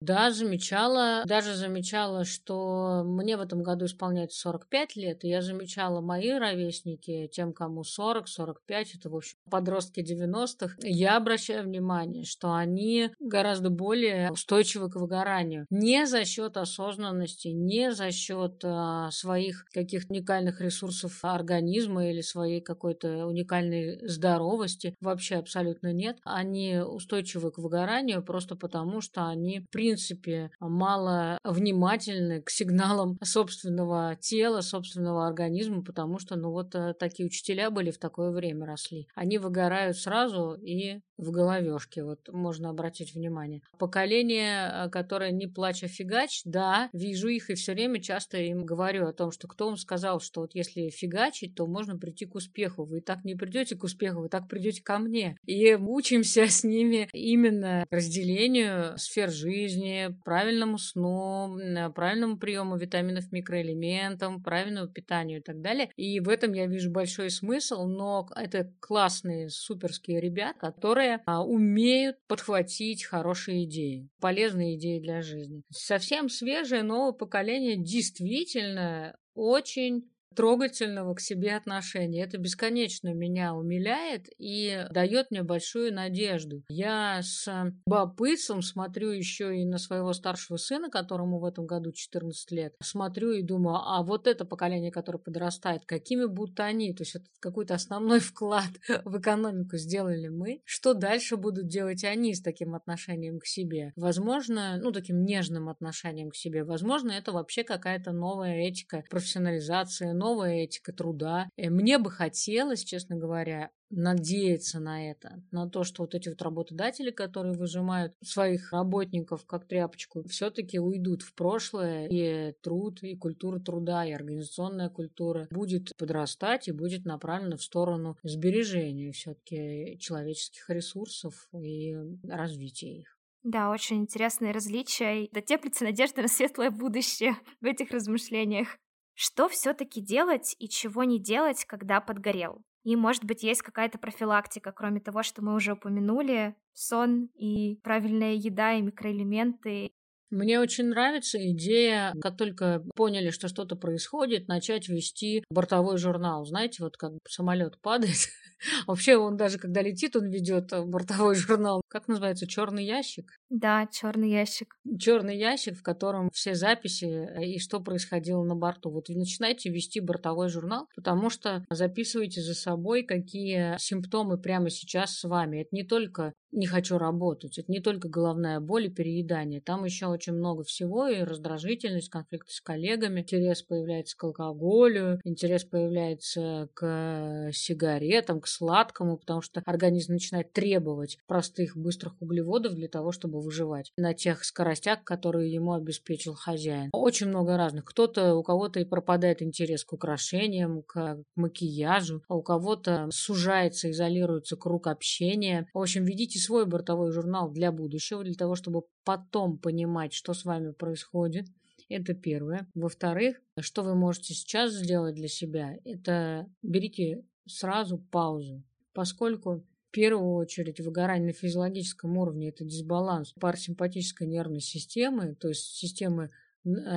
Да, 0.01 0.31
замечала. 0.31 1.23
Даже 1.25 1.55
замечала, 1.55 2.25
что 2.25 3.03
мне 3.05 3.37
в 3.37 3.41
этом 3.41 3.63
году 3.63 3.85
исполняется 3.85 4.39
45 4.39 4.95
лет, 4.97 5.23
и 5.23 5.29
я 5.29 5.41
замечала 5.41 6.01
мои 6.01 6.31
ровесники, 6.31 7.29
тем, 7.31 7.53
кому 7.53 7.83
40, 7.83 8.27
45, 8.27 8.95
это, 8.95 9.09
в 9.09 9.15
общем, 9.15 9.37
подростки 9.49 10.01
90-х. 10.01 10.75
Я 10.81 11.17
обращаю 11.17 11.63
внимание, 11.63 12.25
что 12.25 12.53
они 12.53 13.11
гораздо 13.19 13.69
более 13.69 14.31
устойчивы 14.31 14.89
к 14.89 14.95
выгоранию. 14.97 15.65
Не 15.69 16.05
за 16.05 16.25
счет 16.25 16.57
осознанности, 16.57 17.47
не 17.47 17.91
за 17.93 18.11
счет 18.11 18.61
а, 18.63 19.09
своих 19.11 19.65
каких-то 19.73 20.13
уникальных 20.13 20.61
ресурсов 20.61 21.19
организма 21.23 22.09
или 22.09 22.21
своей 22.21 22.61
какой-то 22.61 23.25
уникальной 23.25 24.07
здоровости. 24.07 24.95
Вообще 24.99 25.35
абсолютно 25.35 25.93
нет. 25.93 26.17
Они 26.23 26.77
устойчивы 26.77 27.51
к 27.51 27.57
выгоранию 27.57 28.23
просто 28.23 28.55
потому, 28.55 29.01
что 29.01 29.27
они 29.27 29.65
при 29.71 29.84
принципе 29.85 30.49
мало 30.59 31.37
внимательны 31.43 32.41
к 32.41 32.49
сигналам 32.49 33.19
собственного 33.23 34.15
тела, 34.19 34.61
собственного 34.61 35.27
организма, 35.27 35.83
потому 35.83 36.17
что, 36.17 36.35
ну 36.35 36.49
вот, 36.49 36.73
э, 36.73 36.95
такие 36.95 37.27
учителя 37.27 37.69
были 37.69 37.91
в 37.91 37.99
такое 37.99 38.31
время 38.31 38.65
росли. 38.65 39.07
Они 39.13 39.37
выгорают 39.37 39.97
сразу 39.97 40.53
и 40.55 41.01
в 41.17 41.31
головешке, 41.31 42.03
вот 42.03 42.27
можно 42.31 42.69
обратить 42.69 43.13
внимание. 43.13 43.61
Поколение, 43.77 44.71
э, 44.71 44.89
которое 44.89 45.31
не 45.31 45.47
плача 45.47 45.87
фигач, 45.87 46.41
да, 46.45 46.89
вижу 46.91 47.27
их 47.27 47.51
и 47.51 47.53
все 47.53 47.73
время 47.73 48.01
часто 48.01 48.37
им 48.37 48.65
говорю 48.65 49.07
о 49.07 49.13
том, 49.13 49.31
что 49.31 49.47
кто 49.47 49.67
вам 49.67 49.77
сказал, 49.77 50.19
что 50.19 50.41
вот 50.41 50.55
если 50.55 50.89
фигачить, 50.89 51.53
то 51.53 51.67
можно 51.67 51.97
прийти 51.97 52.25
к 52.25 52.35
успеху. 52.35 52.85
Вы 52.85 53.01
так 53.01 53.23
не 53.23 53.35
придете 53.35 53.75
к 53.75 53.83
успеху, 53.83 54.21
вы 54.21 54.29
так 54.29 54.47
придете 54.47 54.81
ко 54.81 54.97
мне. 54.97 55.37
И 55.45 55.75
мучимся 55.75 56.47
с 56.47 56.63
ними 56.63 57.07
именно 57.13 57.85
разделению 57.91 58.97
сфер 58.97 59.29
жизни, 59.29 59.74
жизни, 59.75 60.15
правильному 60.23 60.77
сну, 60.77 61.57
правильному 61.93 62.37
приему 62.37 62.77
витаминов, 62.77 63.31
микроэлементам, 63.31 64.41
правильному 64.41 64.87
питанию 64.87 65.39
и 65.39 65.43
так 65.43 65.61
далее. 65.61 65.91
И 65.95 66.19
в 66.19 66.29
этом 66.29 66.53
я 66.53 66.67
вижу 66.67 66.91
большой 66.91 67.29
смысл, 67.29 67.85
но 67.85 68.27
это 68.35 68.71
классные, 68.79 69.49
суперские 69.49 70.21
ребята, 70.21 70.59
которые 70.59 71.21
а, 71.25 71.43
умеют 71.43 72.17
подхватить 72.27 73.03
хорошие 73.03 73.65
идеи, 73.65 74.09
полезные 74.19 74.75
идеи 74.75 74.99
для 74.99 75.21
жизни. 75.21 75.63
Совсем 75.71 76.29
свежее 76.29 76.83
новое 76.83 77.13
поколение 77.13 77.77
действительно 77.77 79.15
очень 79.33 80.09
трогательного 80.35 81.15
к 81.15 81.21
себе 81.21 81.55
отношения. 81.55 82.23
Это 82.23 82.37
бесконечно 82.37 83.13
меня 83.13 83.53
умиляет 83.53 84.27
и 84.37 84.85
дает 84.91 85.31
мне 85.31 85.43
большую 85.43 85.93
надежду. 85.93 86.63
Я 86.69 87.21
с 87.21 87.47
любопытством 87.87 88.61
смотрю 88.61 89.11
еще 89.11 89.57
и 89.57 89.65
на 89.65 89.77
своего 89.77 90.13
старшего 90.13 90.57
сына, 90.57 90.89
которому 90.89 91.39
в 91.39 91.45
этом 91.45 91.65
году 91.65 91.91
14 91.91 92.51
лет. 92.51 92.75
Смотрю 92.81 93.31
и 93.31 93.41
думаю, 93.41 93.77
а 93.77 94.03
вот 94.03 94.27
это 94.27 94.45
поколение, 94.45 94.91
которое 94.91 95.19
подрастает, 95.19 95.85
какими 95.85 96.25
будут 96.25 96.59
они? 96.59 96.93
То 96.93 97.03
есть 97.03 97.15
это 97.15 97.25
какой-то 97.39 97.73
основной 97.73 98.19
вклад 98.21 98.69
в 99.03 99.19
экономику 99.19 99.77
сделали 99.77 100.27
мы. 100.27 100.61
Что 100.65 100.93
дальше 100.93 101.37
будут 101.37 101.67
делать 101.67 102.03
они 102.03 102.33
с 102.33 102.41
таким 102.41 102.75
отношением 102.75 103.39
к 103.39 103.45
себе? 103.45 103.93
Возможно, 103.95 104.77
ну, 104.81 104.91
таким 104.91 105.23
нежным 105.23 105.69
отношением 105.69 106.29
к 106.29 106.35
себе. 106.35 106.63
Возможно, 106.63 107.11
это 107.11 107.31
вообще 107.31 107.63
какая-то 107.63 108.11
новая 108.11 108.67
этика 108.67 109.03
профессионализации, 109.09 110.11
новая 110.25 110.63
этика 110.63 110.91
труда. 110.91 111.49
Э, 111.55 111.69
мне 111.69 111.99
бы 111.99 112.09
хотелось, 112.09 112.83
честно 112.83 113.15
говоря, 113.15 113.69
надеяться 113.91 114.79
на 114.79 115.11
это, 115.11 115.43
на 115.51 115.69
то, 115.69 115.83
что 115.83 116.03
вот 116.03 116.15
эти 116.15 116.29
вот 116.29 116.41
работодатели, 116.41 117.11
которые 117.11 117.53
выжимают 117.53 118.13
своих 118.23 118.71
работников 118.71 119.45
как 119.45 119.67
тряпочку, 119.67 120.23
все-таки 120.27 120.79
уйдут 120.79 121.21
в 121.21 121.33
прошлое, 121.35 122.07
и 122.07 122.53
труд, 122.63 123.03
и 123.03 123.15
культура 123.15 123.59
труда, 123.59 124.05
и 124.05 124.11
организационная 124.11 124.89
культура 124.89 125.47
будет 125.51 125.91
подрастать 125.97 126.67
и 126.67 126.71
будет 126.71 127.05
направлена 127.05 127.57
в 127.57 127.63
сторону 127.63 128.17
сбережения 128.23 129.11
все-таки 129.11 129.97
человеческих 129.99 130.69
ресурсов 130.69 131.47
и 131.53 131.95
развития 132.23 133.01
их. 133.01 133.15
Да, 133.43 133.69
очень 133.69 133.97
интересные 133.97 134.51
различия. 134.51 135.29
Да 135.31 135.39
теплится 135.39 135.83
надежда 135.83 136.23
на 136.23 136.27
светлое 136.27 136.71
будущее 136.71 137.35
в 137.61 137.65
этих 137.65 137.91
размышлениях. 137.91 138.79
Что 139.15 139.47
все-таки 139.47 140.01
делать 140.01 140.55
и 140.59 140.67
чего 140.67 141.03
не 141.03 141.19
делать, 141.19 141.65
когда 141.65 142.01
подгорел? 142.01 142.63
И, 142.83 142.95
может 142.95 143.23
быть, 143.23 143.43
есть 143.43 143.63
какая-то 143.63 143.97
профилактика, 143.97 144.71
кроме 144.71 144.99
того, 144.99 145.23
что 145.23 145.41
мы 145.41 145.55
уже 145.55 145.73
упомянули, 145.73 146.55
сон 146.73 147.29
и 147.33 147.77
правильная 147.77 148.33
еда 148.33 148.73
и 148.73 148.81
микроэлементы. 148.81 149.91
Мне 150.29 150.59
очень 150.59 150.85
нравится 150.85 151.37
идея, 151.51 152.13
как 152.21 152.37
только 152.37 152.83
поняли, 152.95 153.29
что 153.29 153.47
что-то 153.47 153.75
происходит, 153.75 154.47
начать 154.47 154.89
вести 154.89 155.43
бортовой 155.49 155.97
журнал. 155.97 156.45
Знаете, 156.45 156.83
вот 156.83 156.97
как 156.97 157.13
самолет 157.27 157.79
падает, 157.81 158.17
Вообще 158.87 159.17
он 159.17 159.37
даже 159.37 159.57
когда 159.57 159.81
летит, 159.81 160.15
он 160.15 160.29
ведет 160.29 160.71
э, 160.73 160.83
бортовой 160.83 161.35
журнал. 161.35 161.81
Как 161.87 162.07
называется? 162.07 162.47
Черный 162.47 162.85
ящик? 162.85 163.31
Да, 163.49 163.87
черный 163.91 164.29
ящик. 164.29 164.75
Черный 164.99 165.37
ящик, 165.37 165.77
в 165.77 165.83
котором 165.83 166.29
все 166.33 166.55
записи 166.55 167.05
э, 167.05 167.45
и 167.45 167.59
что 167.59 167.79
происходило 167.79 168.43
на 168.43 168.55
борту. 168.55 168.91
Вот 168.91 169.09
вы 169.09 169.15
начинаете 169.15 169.69
вести 169.69 169.99
бортовой 169.99 170.49
журнал, 170.49 170.87
потому 170.95 171.29
что 171.29 171.65
записываете 171.69 172.41
за 172.41 172.53
собой, 172.53 173.03
какие 173.03 173.77
симптомы 173.77 174.37
прямо 174.37 174.69
сейчас 174.69 175.17
с 175.17 175.23
вами. 175.27 175.61
Это 175.61 175.69
не 175.71 175.83
только 175.83 176.33
не 176.51 176.67
хочу 176.67 176.97
работать. 176.97 177.57
Это 177.57 177.71
не 177.71 177.81
только 177.81 178.07
головная 178.07 178.59
боль 178.59 178.85
и 178.85 178.89
переедание. 178.89 179.61
Там 179.61 179.83
еще 179.83 180.05
очень 180.15 180.33
много 180.33 180.63
всего, 180.63 181.07
и 181.07 181.21
раздражительность, 181.21 182.09
конфликты 182.09 182.51
с 182.51 182.61
коллегами, 182.61 183.21
интерес 183.21 183.61
появляется 183.63 184.17
к 184.17 184.23
алкоголю, 184.23 185.19
интерес 185.23 185.63
появляется 185.63 186.69
к 186.73 187.49
сигаретам, 187.53 188.41
к 188.41 188.47
сладкому, 188.47 189.17
потому 189.17 189.41
что 189.41 189.61
организм 189.65 190.13
начинает 190.13 190.51
требовать 190.53 191.17
простых, 191.27 191.77
быстрых 191.77 192.21
углеводов 192.21 192.73
для 192.73 192.87
того, 192.87 193.11
чтобы 193.11 193.41
выживать 193.41 193.91
на 193.97 194.13
тех 194.13 194.43
скоростях, 194.43 195.03
которые 195.03 195.51
ему 195.51 195.73
обеспечил 195.73 196.33
хозяин. 196.33 196.89
Очень 196.93 197.27
много 197.27 197.57
разных. 197.57 197.85
Кто-то, 197.85 198.35
у 198.35 198.43
кого-то 198.43 198.79
и 198.79 198.85
пропадает 198.85 199.41
интерес 199.41 199.83
к 199.83 199.93
украшениям, 199.93 200.83
к 200.83 201.17
макияжу, 201.35 202.23
а 202.27 202.35
у 202.35 202.41
кого-то 202.41 203.07
сужается, 203.11 203.91
изолируется 203.91 204.55
круг 204.55 204.87
общения. 204.87 205.67
В 205.73 205.79
общем, 205.79 206.05
ведите 206.05 206.39
свой 206.39 206.65
бортовой 206.65 207.11
журнал 207.11 207.51
для 207.51 207.71
будущего, 207.71 208.23
для 208.23 208.35
того, 208.35 208.55
чтобы 208.55 208.83
потом 209.03 209.57
понимать, 209.57 210.04
что 210.13 210.33
с 210.33 210.45
вами 210.45 210.71
происходит. 210.71 211.47
Это 211.89 212.13
первое. 212.13 212.67
Во-вторых, 212.73 213.41
что 213.59 213.83
вы 213.83 213.95
можете 213.95 214.33
сейчас 214.33 214.73
сделать 214.73 215.15
для 215.15 215.27
себя, 215.27 215.77
это 215.83 216.47
берите 216.63 217.23
сразу 217.47 217.97
паузу, 217.97 218.63
поскольку 218.93 219.57
в 219.57 219.91
первую 219.91 220.33
очередь 220.33 220.79
выгорание 220.79 221.27
на 221.27 221.33
физиологическом 221.33 222.17
уровне– 222.17 222.49
это 222.49 222.65
дисбаланс 222.65 223.33
парасимпатической 223.39 224.27
нервной 224.27 224.61
системы, 224.61 225.35
то 225.35 225.49
есть 225.49 225.75
системы 225.75 226.31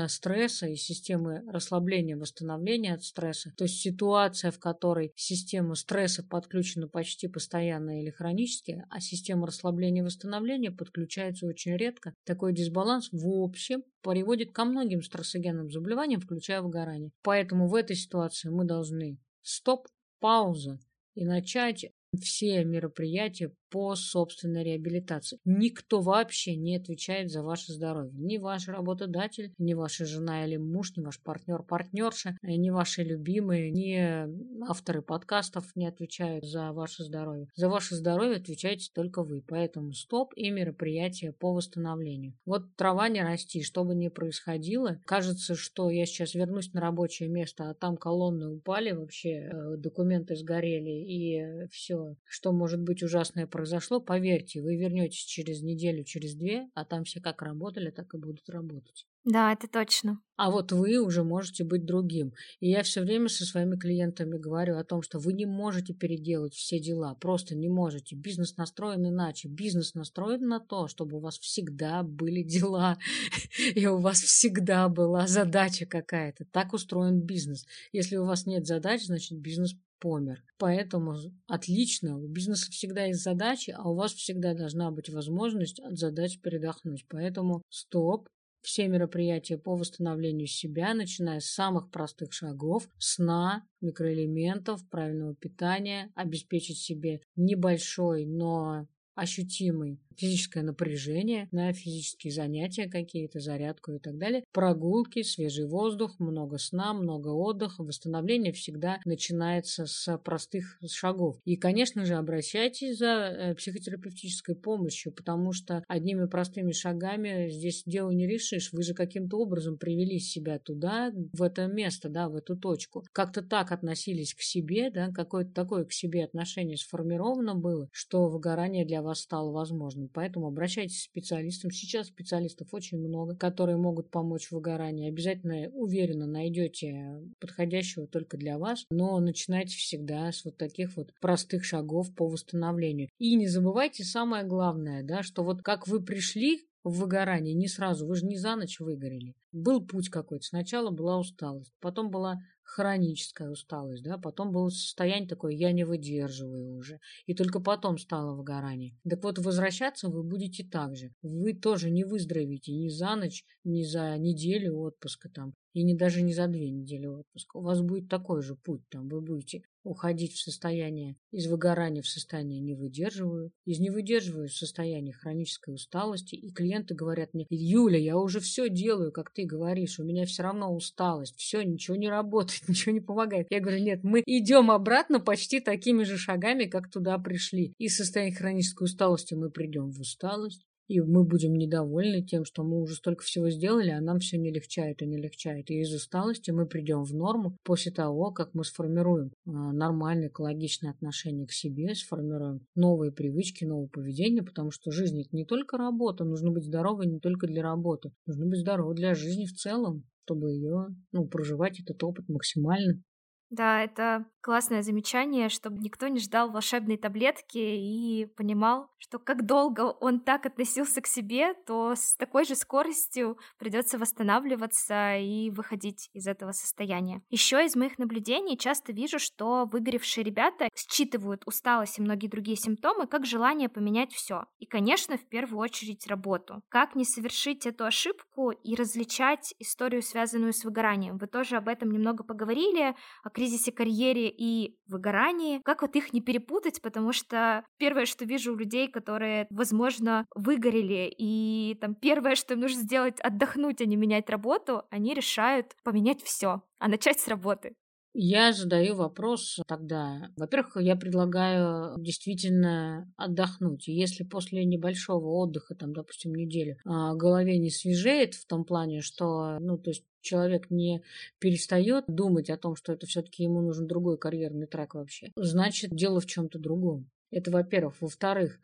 стресса 0.09 0.67
и 0.67 0.77
системы 0.77 1.43
расслабления, 1.51 2.17
восстановления 2.17 2.95
от 2.95 3.05
стресса. 3.05 3.53
То 3.57 3.65
есть 3.65 3.81
ситуация, 3.81 4.51
в 4.51 4.59
которой 4.59 5.13
система 5.15 5.75
стресса 5.75 6.23
подключена 6.23 6.89
почти 6.89 7.29
постоянно 7.29 8.01
или 8.01 8.11
хронически, 8.11 8.85
а 8.91 9.01
система 9.01 9.47
расслабления 9.47 10.03
и 10.03 10.07
восстановления 10.07 10.71
подключается 10.71 11.47
очень 11.47 11.77
редко. 11.77 12.15
Такой 12.25 12.55
дисбаланс 12.55 13.09
в 13.13 13.29
общем 13.29 13.83
приводит 14.03 14.53
ко 14.53 14.65
многим 14.65 15.03
стрессогенным 15.03 15.71
заболеваниям, 15.71 16.21
включая 16.21 16.63
выгорание. 16.63 17.11
Поэтому 17.23 17.69
в 17.69 17.75
этой 17.75 17.97
ситуации 17.97 18.49
мы 18.49 18.65
должны 18.65 19.19
стоп, 19.43 19.87
пауза 20.21 20.79
и 21.15 21.25
начать 21.25 21.87
все 22.21 22.65
мероприятия 22.65 23.53
по 23.71 23.95
собственной 23.95 24.65
реабилитации. 24.65 25.39
Никто 25.45 26.01
вообще 26.01 26.57
не 26.57 26.77
отвечает 26.77 27.31
за 27.31 27.43
ваше 27.43 27.73
здоровье. 27.73 28.13
Ни 28.15 28.39
ваш 28.39 28.69
работодатель, 28.69 29.53
ни 29.59 29.75
ваша 29.75 30.05
жена 30.05 30.45
или 30.45 30.57
муж, 30.57 30.97
ни 30.97 31.03
ваш 31.03 31.21
партнер, 31.21 31.63
партнерша, 31.63 32.37
э, 32.43 32.55
ни 32.55 32.71
ваши 32.71 33.03
любимые, 33.03 33.71
ни 33.71 34.65
авторы 34.69 35.03
подкастов 35.03 35.65
не 35.75 35.87
отвечают 35.87 36.45
за 36.45 36.73
ваше 36.73 37.05
здоровье. 37.05 37.49
За 37.55 37.69
ваше 37.69 37.95
здоровье 37.95 38.37
отвечаете 38.37 38.91
только 38.95 39.23
вы. 39.23 39.43
Поэтому 39.47 39.93
стоп 39.93 40.33
и 40.37 40.51
мероприятия 40.51 41.33
по 41.33 41.53
восстановлению. 41.53 42.35
Вот 42.45 42.75
трава 42.77 43.09
не 43.09 43.23
расти, 43.23 43.63
что 43.63 43.85
бы 43.85 43.95
ни 43.95 44.09
происходило. 44.09 45.01
Кажется, 45.05 45.55
что 45.55 45.91
я 45.91 46.07
сейчас 46.07 46.35
вернусь 46.35 46.73
на 46.73 46.81
рабочее 46.81 47.29
место, 47.29 47.71
а 47.71 47.75
там 47.75 47.97
колонны 47.97 48.49
упали, 48.49 48.93
вообще 48.93 49.31
э, 49.31 49.77
документы 49.77 50.37
сгорели 50.37 50.91
и 50.91 51.67
все, 51.71 52.17
что 52.25 52.53
может 52.53 52.81
быть 52.81 53.03
ужасное 53.03 53.47
произошло, 53.59 54.01
поверьте, 54.01 54.63
вы 54.63 54.77
вернетесь 54.77 55.25
через 55.25 55.63
неделю, 55.63 56.05
через 56.05 56.37
две, 56.37 56.69
а 56.75 56.85
там 56.85 57.03
все 57.03 57.21
как 57.21 57.43
работали, 57.43 57.91
так 57.91 58.15
и 58.15 58.17
будут 58.17 58.49
работать. 58.49 59.05
Да, 59.25 59.53
это 59.53 59.67
точно. 59.67 60.21
А 60.37 60.51
вот 60.53 60.71
вы 60.71 60.99
уже 60.99 61.25
можете 61.25 61.65
быть 61.65 61.85
другим. 61.85 62.33
И 62.61 62.71
я 62.71 62.85
все 62.85 63.01
время 63.01 63.29
со 63.29 63.45
своими 63.45 63.77
клиентами 63.77 64.39
говорю 64.39 64.77
о 64.77 64.85
том, 64.85 65.03
что 65.03 65.19
вы 65.19 65.33
не 65.33 65.45
можете 65.45 65.93
переделать 65.93 66.55
все 66.55 66.79
дела. 66.79 67.17
Просто 67.17 67.57
не 67.57 67.69
можете. 67.69 68.15
Бизнес 68.15 68.57
настроен 68.57 69.09
иначе. 69.09 69.49
Бизнес 69.49 69.95
настроен 69.95 70.47
на 70.47 70.61
то, 70.61 70.87
чтобы 70.87 71.17
у 71.17 71.21
вас 71.21 71.39
всегда 71.41 72.05
были 72.05 72.43
дела. 72.43 72.97
И 73.75 73.87
у 73.87 73.99
вас 73.99 74.21
всегда 74.21 74.89
была 74.89 75.27
задача 75.27 75.85
какая-то. 75.85 76.45
Так 76.45 76.73
устроен 76.73 77.21
бизнес. 77.21 77.67
Если 77.93 78.17
у 78.17 78.25
вас 78.25 78.47
нет 78.47 78.67
задач, 78.67 79.05
значит 79.05 79.39
бизнес 79.41 79.75
помер. 79.99 80.43
Поэтому 80.59 81.17
отлично, 81.47 82.19
у 82.19 82.29
бизнеса 82.29 82.71
всегда 82.71 83.05
есть 83.05 83.23
задачи, 83.23 83.75
а 83.77 83.89
у 83.89 83.95
вас 83.95 84.13
всегда 84.13 84.55
должна 84.55 84.91
быть 84.91 85.09
возможность 85.11 85.81
от 85.81 85.97
задач 85.99 86.41
передохнуть. 86.41 87.07
Поэтому 87.09 87.63
стоп, 87.69 88.29
все 88.63 88.89
мероприятия 88.89 89.57
по 89.57 89.77
восстановлению 89.77 90.47
себя, 90.47 90.95
начиная 90.95 91.41
с 91.41 91.47
самых 91.47 91.91
простых 91.91 92.33
шагов, 92.33 92.89
сна, 92.99 93.65
микроэлементов, 93.81 94.87
правильного 94.89 95.35
питания, 95.35 96.11
обеспечить 96.15 96.79
себе 96.79 97.21
небольшой, 97.37 98.27
но 98.27 98.87
ощутимый 99.15 100.01
физическое 100.19 100.63
напряжение, 100.63 101.49
на 101.53 101.73
физические 101.73 102.33
занятия 102.33 102.89
какие-то, 102.89 103.41
зарядку 103.41 103.93
и 103.93 103.99
так 103.99 104.19
далее. 104.19 104.45
Прогулки, 104.53 105.23
свежий 105.23 105.67
воздух, 105.67 106.19
много 106.19 106.59
сна, 106.59 106.93
много 106.93 107.29
отдыха. 107.29 107.83
Восстановление 107.83 108.53
всегда 108.53 108.99
начинается 109.05 109.87
с 109.87 110.19
простых 110.19 110.79
шагов. 110.87 111.39
И, 111.45 111.57
конечно 111.57 112.05
же, 112.05 112.15
обращайтесь 112.15 112.99
за 112.99 113.07
э, 113.07 113.55
психотерапевтической 113.55 114.57
помощью, 114.57 115.13
потому 115.13 115.53
что 115.53 115.85
одними 115.89 116.27
простыми 116.27 116.73
шагами 116.73 117.49
здесь 117.51 117.83
дело 117.87 118.11
не 118.11 118.27
решишь. 118.27 118.73
Вы 118.73 118.83
же 118.83 118.95
каким-то 118.95 119.39
образом 119.39 119.79
привели 119.79 120.19
себя 120.19 120.59
туда, 120.59 121.13
в 121.33 121.43
это 121.43 121.67
место, 121.67 122.09
да, 122.09 122.29
в 122.29 122.37
эту 122.37 122.57
точку. 122.57 123.05
Как-то 123.13 123.43
так 123.43 123.73
относились 123.73 124.35
к 124.35 124.41
себе, 124.41 124.91
да, 124.91 125.11
какое-то 125.13 125.53
такое 125.53 125.85
к 125.85 125.93
себе 125.93 126.25
отношение 126.25 126.77
сформировано 126.77 127.55
было, 127.55 127.89
что 127.93 128.29
выгорание 128.29 128.85
для 128.85 129.03
вас 129.03 129.21
стало 129.21 129.53
возможным 129.53 130.08
Поэтому 130.13 130.47
обращайтесь 130.47 131.03
к 131.03 131.11
специалистам. 131.11 131.71
Сейчас 131.71 132.09
специалистов 132.09 132.69
очень 132.73 132.99
много, 132.99 133.37
которые 133.37 133.77
могут 133.77 134.11
помочь 134.11 134.49
в 134.49 134.53
выгорании. 134.53 135.09
Обязательно, 135.09 135.69
уверенно, 135.71 136.27
найдете 136.27 137.21
подходящего 137.41 138.07
только 138.07 138.37
для 138.37 138.59
вас. 138.59 138.85
Но 138.91 139.19
начинайте 139.21 139.77
всегда 139.77 140.31
с 140.33 140.45
вот 140.45 140.57
таких 140.57 140.97
вот 140.97 141.13
простых 141.21 141.65
шагов 141.65 142.15
по 142.15 142.27
восстановлению. 142.27 143.09
И 143.19 143.35
не 143.37 143.47
забывайте 143.49 144.05
самое 144.05 144.45
главное, 144.45 145.03
да, 145.03 145.23
что 145.23 145.45
вот 145.45 145.63
как 145.63 145.87
вы 145.87 146.03
пришли 146.03 146.69
в 146.85 147.01
выгорание 147.01 147.55
не 147.55 147.69
сразу, 147.69 148.07
вы 148.07 148.17
же 148.17 148.27
не 148.27 148.37
за 148.37 148.57
ночь 148.57 148.81
выгорели. 148.81 149.35
Был 149.53 149.85
путь 149.85 150.09
какой-то. 150.09 150.45
Сначала 150.45 150.91
была 150.91 151.19
усталость, 151.19 151.73
потом 151.81 152.11
была 152.11 152.39
хроническая 152.69 153.49
усталость, 153.49 154.03
да, 154.03 154.19
потом 154.19 154.53
было 154.53 154.69
состояние 154.69 155.29
такое, 155.29 155.53
я 155.53 155.73
не 155.73 155.85
выдерживаю 155.85 156.75
уже, 156.75 157.01
и 157.27 157.35
только 157.35 157.61
потом 157.61 157.97
стало 157.99 158.35
выгорание. 158.35 158.95
Так 159.09 159.25
вот, 159.25 159.39
возвращаться 159.39 160.09
вы 160.09 160.23
будете 160.23 160.65
так 160.65 160.95
же. 160.95 161.13
Вы 161.23 161.55
тоже 161.55 161.91
не 161.91 162.05
выздоровеете 162.05 162.73
ни 162.73 162.89
за 162.89 163.17
ночь, 163.17 163.45
ни 163.65 163.83
за 163.85 164.17
неделю 164.19 164.77
отпуска 164.81 165.31
там, 165.31 165.55
и 165.73 165.83
не 165.83 165.95
даже 165.95 166.21
не 166.23 166.35
за 166.35 166.47
две 166.47 166.71
недели 166.71 167.07
отпуска. 167.07 167.57
У 167.57 167.63
вас 167.63 167.81
будет 167.81 168.09
такой 168.09 168.43
же 168.43 168.55
путь, 168.55 168.83
там 168.91 169.09
вы 169.09 169.23
будете 169.23 169.63
уходить 169.89 170.35
в 170.35 170.43
состояние 170.43 171.17
из 171.31 171.47
выгорания 171.47 172.03
в 172.03 172.09
состояние 172.09 172.61
не 172.61 172.75
выдерживаю, 172.75 173.53
из 173.65 173.81
не 173.81 173.91
выдерживаю 173.91 174.49
в 174.49 174.53
состояние 174.53 175.13
хронической 175.13 175.75
усталости, 175.75 176.35
и 176.35 176.51
клиенты 176.51 176.95
говорят 176.95 177.35
мне, 177.35 177.47
Юля, 177.51 177.99
я 177.99 178.17
уже 178.17 178.41
все 178.41 178.69
делаю, 178.69 179.13
как 179.13 179.31
ты 179.31 179.45
говоришь, 179.45 179.99
у 179.99 180.05
меня 180.05 180.25
все 180.25 180.43
равно 180.43 180.75
усталость, 180.75 181.37
все, 181.37 181.63
ничего 181.63 181.97
не 181.97 182.09
работает, 182.09 182.63
ничего 182.69 182.93
не 182.93 183.01
помогает. 183.01 183.47
Я 183.51 183.61
говорю, 183.61 183.83
нет, 183.83 184.01
мы 184.03 184.23
идем 184.25 184.71
обратно 184.71 185.21
почти 185.21 185.61
такими 185.61 186.05
же 186.05 186.17
шагами, 186.17 186.65
как 186.65 186.91
туда 186.91 187.19
пришли. 187.19 187.75
Из 187.79 187.97
состояния 187.97 188.35
хронической 188.35 188.87
усталости 188.87 189.35
мы 189.35 189.51
придем 189.51 189.91
в 189.91 190.01
усталость, 190.01 190.65
и 190.89 191.01
мы 191.01 191.25
будем 191.25 191.55
недовольны 191.55 192.23
тем, 192.23 192.45
что 192.45 192.65
мы 192.65 192.81
уже 192.81 192.95
столько 192.95 193.23
всего 193.23 193.51
сделали, 193.51 193.91
а 193.91 194.01
нам 194.01 194.19
все 194.19 194.39
не 194.39 194.51
легчает 194.51 195.03
и 195.03 195.07
не 195.07 195.19
легчает. 195.19 195.71
И 195.71 195.81
из 195.81 195.95
усталости 195.95 196.51
мы 196.51 196.67
придем 196.67 197.05
в 197.05 197.15
норму 197.15 197.57
после 197.63 197.93
того, 197.93 198.33
как 198.33 198.55
мы 198.55 198.65
сформируем 198.65 199.31
а, 199.47 199.73
нормальное 199.73 200.29
экологичное 200.29 200.91
отношение 200.91 201.47
к 201.47 201.53
себе, 201.53 201.95
сформируем 201.95 202.67
новые 202.75 203.13
привычки, 203.13 203.65
новое 203.65 203.89
поведение, 203.89 204.43
потому 204.43 204.71
что 204.71 204.91
жизнь 204.91 205.21
это 205.21 205.31
не 205.33 205.45
только 205.45 205.77
работа, 205.77 206.25
нужно 206.25 206.51
быть 206.51 206.65
здоровой 206.65 207.07
не 207.07 207.21
только 207.21 207.47
для 207.47 207.63
работы, 207.63 208.11
нужно 208.27 208.47
быть 208.47 208.61
здоровой 208.61 208.95
для 208.95 209.15
жизни 209.15 209.45
в 209.45 209.53
целом 209.53 210.05
чтобы 210.29 210.51
ее, 210.51 210.89
ну, 211.13 211.27
проживать 211.27 211.81
этот 211.81 212.05
опыт 212.05 212.29
максимально. 212.29 213.03
Да, 213.51 213.83
это 213.83 214.27
классное 214.43 214.83
замечание, 214.83 215.49
чтобы 215.49 215.79
никто 215.79 216.07
не 216.09 216.21
ждал 216.21 216.51
волшебной 216.51 216.99
таблетки 216.99 217.59
и 217.59 218.27
понимал, 218.37 218.91
что 218.99 219.19
как 219.19 219.47
долго 219.47 219.83
он 220.01 220.21
так 220.21 220.45
относился 220.45 221.01
к 221.01 221.07
себе, 221.07 221.55
то 221.67 221.95
с 221.97 222.15
такой 222.17 222.45
же 222.45 222.55
скоростью 222.55 223.39
придется 223.59 223.99
восстанавливаться 223.99 225.17
и 225.17 225.51
выходить 225.51 226.11
из 226.13 226.27
этого 226.27 226.53
состояния. 226.53 227.23
Еще 227.31 227.65
из 227.65 227.75
моих 227.75 227.99
наблюдений 227.99 228.59
часто 228.59 228.93
вижу, 228.93 229.19
что 229.19 229.65
выгоревшие 229.65 230.25
ребята 230.25 230.69
считывают 230.75 231.43
усталость 231.47 231.99
и 231.99 232.03
многие 232.03 232.29
другие 232.29 232.57
симптомы 232.57 233.07
как 233.07 233.25
желание 233.25 233.71
поменять 233.71 234.13
все. 234.13 234.45
И, 234.59 234.67
конечно, 234.67 235.17
в 235.17 235.27
первую 235.27 235.61
очередь 235.61 236.07
работу. 236.07 236.63
Как 236.69 236.95
не 236.95 237.05
совершить 237.05 237.65
эту 237.67 237.85
ошибку 237.85 238.51
и 238.51 238.75
различать 238.75 239.55
историю, 239.59 240.03
связанную 240.03 240.53
с 240.53 240.65
выгоранием? 240.65 241.17
Вы 241.17 241.27
тоже 241.29 241.57
об 241.57 241.69
этом 241.69 241.91
немного 241.91 242.25
поговорили, 242.25 242.95
о 243.23 243.31
кризисе 243.39 243.71
карьере 243.71 244.29
и 244.29 244.77
выгорании. 244.89 245.61
Как 245.65 245.83
вот 245.83 245.95
их 245.95 246.13
не 246.13 246.21
перепутать, 246.21 246.83
потому 246.83 247.13
что 247.13 247.65
первое, 247.79 248.05
что 248.05 248.25
вижу 248.25 248.53
у 248.53 248.57
людей, 248.57 248.89
которые, 248.89 249.47
возможно, 249.51 250.27
выгорели, 250.35 251.15
и 251.17 251.79
там 251.81 251.95
первое, 251.95 252.35
что 252.35 252.55
им 252.55 252.61
нужно 252.61 252.83
сделать, 252.83 253.21
отдохнуть, 253.21 253.81
а 253.81 253.85
не 253.85 253.95
менять 253.95 254.29
работу, 254.29 254.83
они 254.91 255.15
решают 255.15 255.77
поменять 255.85 256.21
все, 256.23 256.63
а 256.81 256.89
начать 256.89 257.21
с 257.21 257.29
работы. 257.29 257.75
Я 258.21 258.53
задаю 258.53 258.97
вопрос 258.97 259.61
тогда. 259.69 260.33
Во-первых, 260.37 260.79
я 260.79 260.97
предлагаю 260.97 261.95
действительно 261.99 263.09
отдохнуть. 263.17 263.87
Если 263.87 264.25
после 264.25 264.65
небольшого 264.65 265.29
отдыха, 265.37 265.77
там, 265.77 265.93
допустим, 265.93 266.35
недели, 266.35 266.79
а, 266.85 267.15
голове 267.15 267.59
не 267.61 267.71
свежеет 267.71 268.35
в 268.35 268.45
том 268.49 268.65
плане, 268.65 269.03
что, 269.03 269.59
ну, 269.61 269.79
то 269.79 269.91
есть 269.91 270.05
человек 270.21 270.69
не 270.69 271.05
перестает 271.39 272.07
думать 272.09 272.51
о 272.51 272.57
том, 272.57 272.75
что 272.75 272.93
это 272.93 273.07
все-таки 273.07 273.45
ему 273.45 273.61
нужен 273.61 273.87
другой 273.87 274.19
карьерный 274.19 274.67
трек 274.67 274.95
вообще, 274.95 275.31
значит, 275.37 275.91
дело 275.95 276.19
в 276.19 276.27
чем-то 276.27 276.59
другом. 276.59 277.09
Это 277.31 277.53
во-первых. 277.53 278.01
Во-вторых, 278.01 278.59